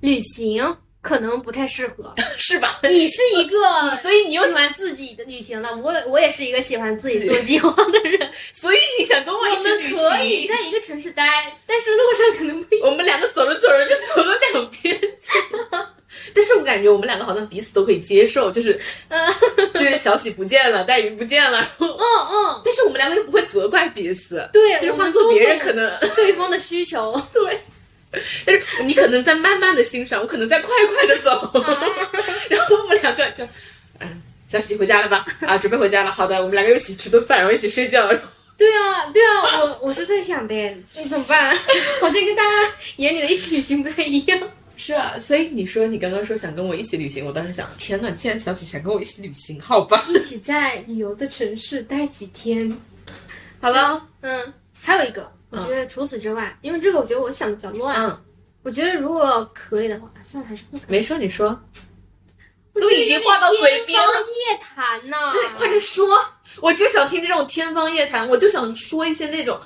[0.00, 0.76] 旅行？
[1.00, 2.80] 可能不太适合， 是吧？
[2.82, 10.10] 你是一个， 所以你又喜欢自己的旅行的，我我也是一个喜欢自己做计划的人， 所以你想跟我一起旅行？
[10.10, 12.76] 可以在一个城市待，但是路上可能不。
[12.82, 15.32] 我们两个走着走着就走了两边去
[15.76, 15.94] 了，
[16.34, 18.80] 但是我感觉我们两个好像彼此都可以接受，就是，
[19.74, 27.58] 就是小喜不见了，黛鱼不见了，嗯嗯，但是我们两个又不会责怪彼此，对，就是换做别人可能 对方的需求，对。
[28.46, 31.30] 但是你可能在慢慢的欣赏，我可能在快快的走，
[32.48, 33.44] 然后我们两个就，
[34.00, 35.26] 嗯，小喜回家了吧？
[35.46, 36.10] 啊，准备回家了。
[36.10, 38.08] 好的，我们两个一起吃顿饭，然后一起睡觉。
[38.56, 40.54] 对啊，对啊，我我是在想的，
[40.96, 41.54] 那怎么办？
[42.00, 44.40] 好像跟大家眼里的一起旅行不太一样。
[44.78, 52.72] 是啊，所以你说你刚刚说想跟我一起旅行，我当时想，天呐，既然小喜想跟我一起旅行，好吧，一起在旅游的城市待几天。
[53.60, 55.30] 好了，嗯，还有一个。
[55.50, 57.96] 我觉得除此之外，因为这个，我觉得我想的比较乱。
[58.04, 58.24] 嗯，
[58.62, 60.90] 我觉得如果可以的话，算了，还是不可以。
[60.92, 61.58] 没说，你说，
[62.74, 64.12] 都已经话到嘴边了。
[64.12, 65.16] 夜谈呢？
[65.58, 66.06] 快点说！
[66.60, 69.58] 我就想听这种天方夜谭，我就想说一些那种，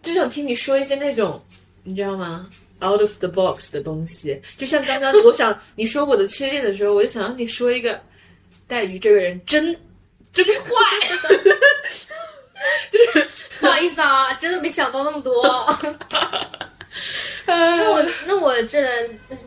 [0.00, 1.42] 就想听你说一些那种，
[1.82, 2.48] 你知道吗
[2.80, 4.40] ？Out of the box 的东西。
[4.56, 8.00] 就像刚刚我想你说我的缺点的时候，我就想让你说一个，
[8.66, 9.64] 黛鱼这个人真
[10.32, 11.18] 真坏。
[12.90, 12.98] 就
[13.30, 15.44] 是不好意思啊，真的没想到那么多。
[17.46, 18.80] 那我那我这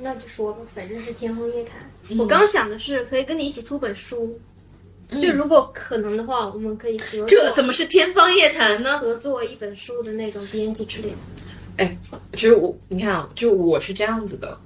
[0.01, 2.17] 那就说吧，反正是天方夜谭。
[2.17, 4.39] 我刚想的是可以跟你一起出本书，
[5.21, 7.27] 就如果可能的话，我们可以合作。
[7.27, 8.99] 这怎么是天方夜谭呢？
[8.99, 11.15] 合作一本书的那种编辑之类的。
[11.77, 11.97] 哎，
[12.33, 14.57] 其实我你看啊，就我是这样子的，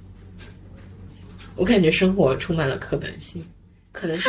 [1.54, 3.44] 我感觉生活充满了可能性，
[3.92, 4.28] 可能是。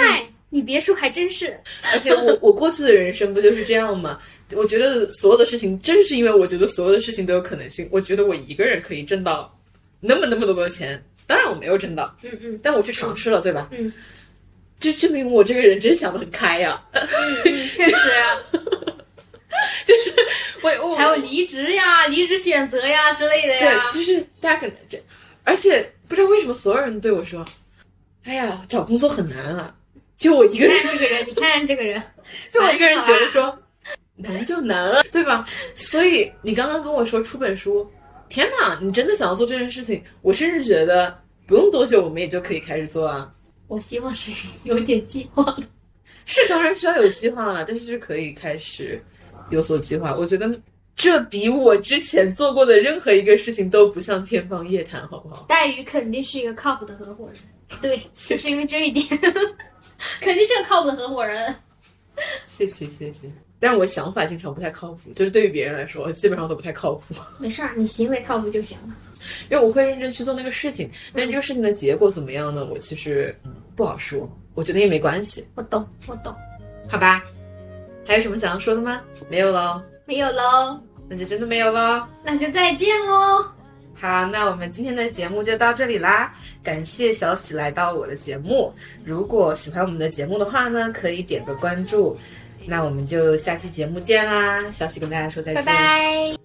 [0.50, 1.60] 你别说，还真是。
[1.92, 4.20] 而且我我过去的人生不就是这样吗？
[4.54, 7.90] 我觉得所有的事情，正是因为我觉得所有的事情都有可能性。
[7.92, 9.52] 我觉得我一个人可以挣到
[10.00, 13.68] 那么那么多的钱，当然我没有挣到，嗯嗯，但我去尝试了，对吧？
[13.72, 13.92] 嗯，
[14.80, 16.80] 就证明我这个人真想的很开呀。
[17.44, 18.12] 确实，就 是
[20.64, 23.82] 我我还有离职呀、离职选择呀之类的呀。
[23.92, 24.98] 对，其实大家可能这，
[25.44, 27.46] 而且不知道为什么所有人对我说
[28.24, 29.76] ：“哎呀，找工作很难啊。”
[30.16, 32.02] 就我一个人，这个人，你看这个人，
[32.52, 33.58] 就我一个人觉得说
[34.16, 35.46] 难就难了，对吧？
[35.74, 37.86] 所以你刚刚跟我说出本书，
[38.30, 40.02] 天哪，你真的想要做这件事情？
[40.22, 43.30] 我甚至觉得不用多久，我们也就可以开始做啊。
[43.68, 44.32] 我希望是
[44.64, 45.64] 有点计划的，
[46.26, 49.04] 是当然需要有计划了，但是是可以开始
[49.54, 50.16] 有所计划。
[50.16, 50.60] 我觉得
[50.96, 55.46] 这比我之前做过的任何一个事情都不像天方夜谭，好不好？
[55.48, 57.38] 黛玉肯定是一个靠谱的合伙人，
[57.82, 59.06] 对， 就是因为这一点。
[60.20, 61.56] 肯定是个靠谱的合伙人。
[62.46, 63.28] 谢谢谢谢，
[63.60, 67.16] 但是我想法经常不太靠谱，就是对于别人来说，基本上都不太靠谱。
[67.40, 68.96] 没事儿，你行为靠谱就行了。
[69.50, 72.68] 因为我会认真去做那个事情，但是这个事情的结果怎么样呢？
[72.70, 73.36] 我其实
[73.76, 74.30] 不好说。
[74.54, 75.44] 我觉得也没关系。
[75.56, 76.36] 我懂，我懂。
[76.88, 77.24] 好吧，
[78.06, 79.02] 还有什么想要说的吗？
[79.30, 83.46] 没有喽，没有喽，那就真的没有喽，那就再见喽。
[83.96, 86.34] 好，那我们今天的节目就到这里啦。
[86.62, 88.74] 感谢小喜来到我的节目。
[89.06, 92.18] 如果喜欢我们的节目的话呢，可以点个关注。
[92.66, 96.36] 那我们就下期节目见啦，小喜跟大家说再见，拜拜。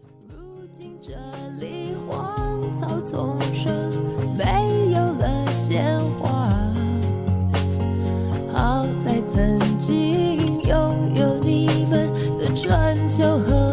[8.53, 8.98] 好。
[9.27, 13.68] 曾经拥有你们的春秋。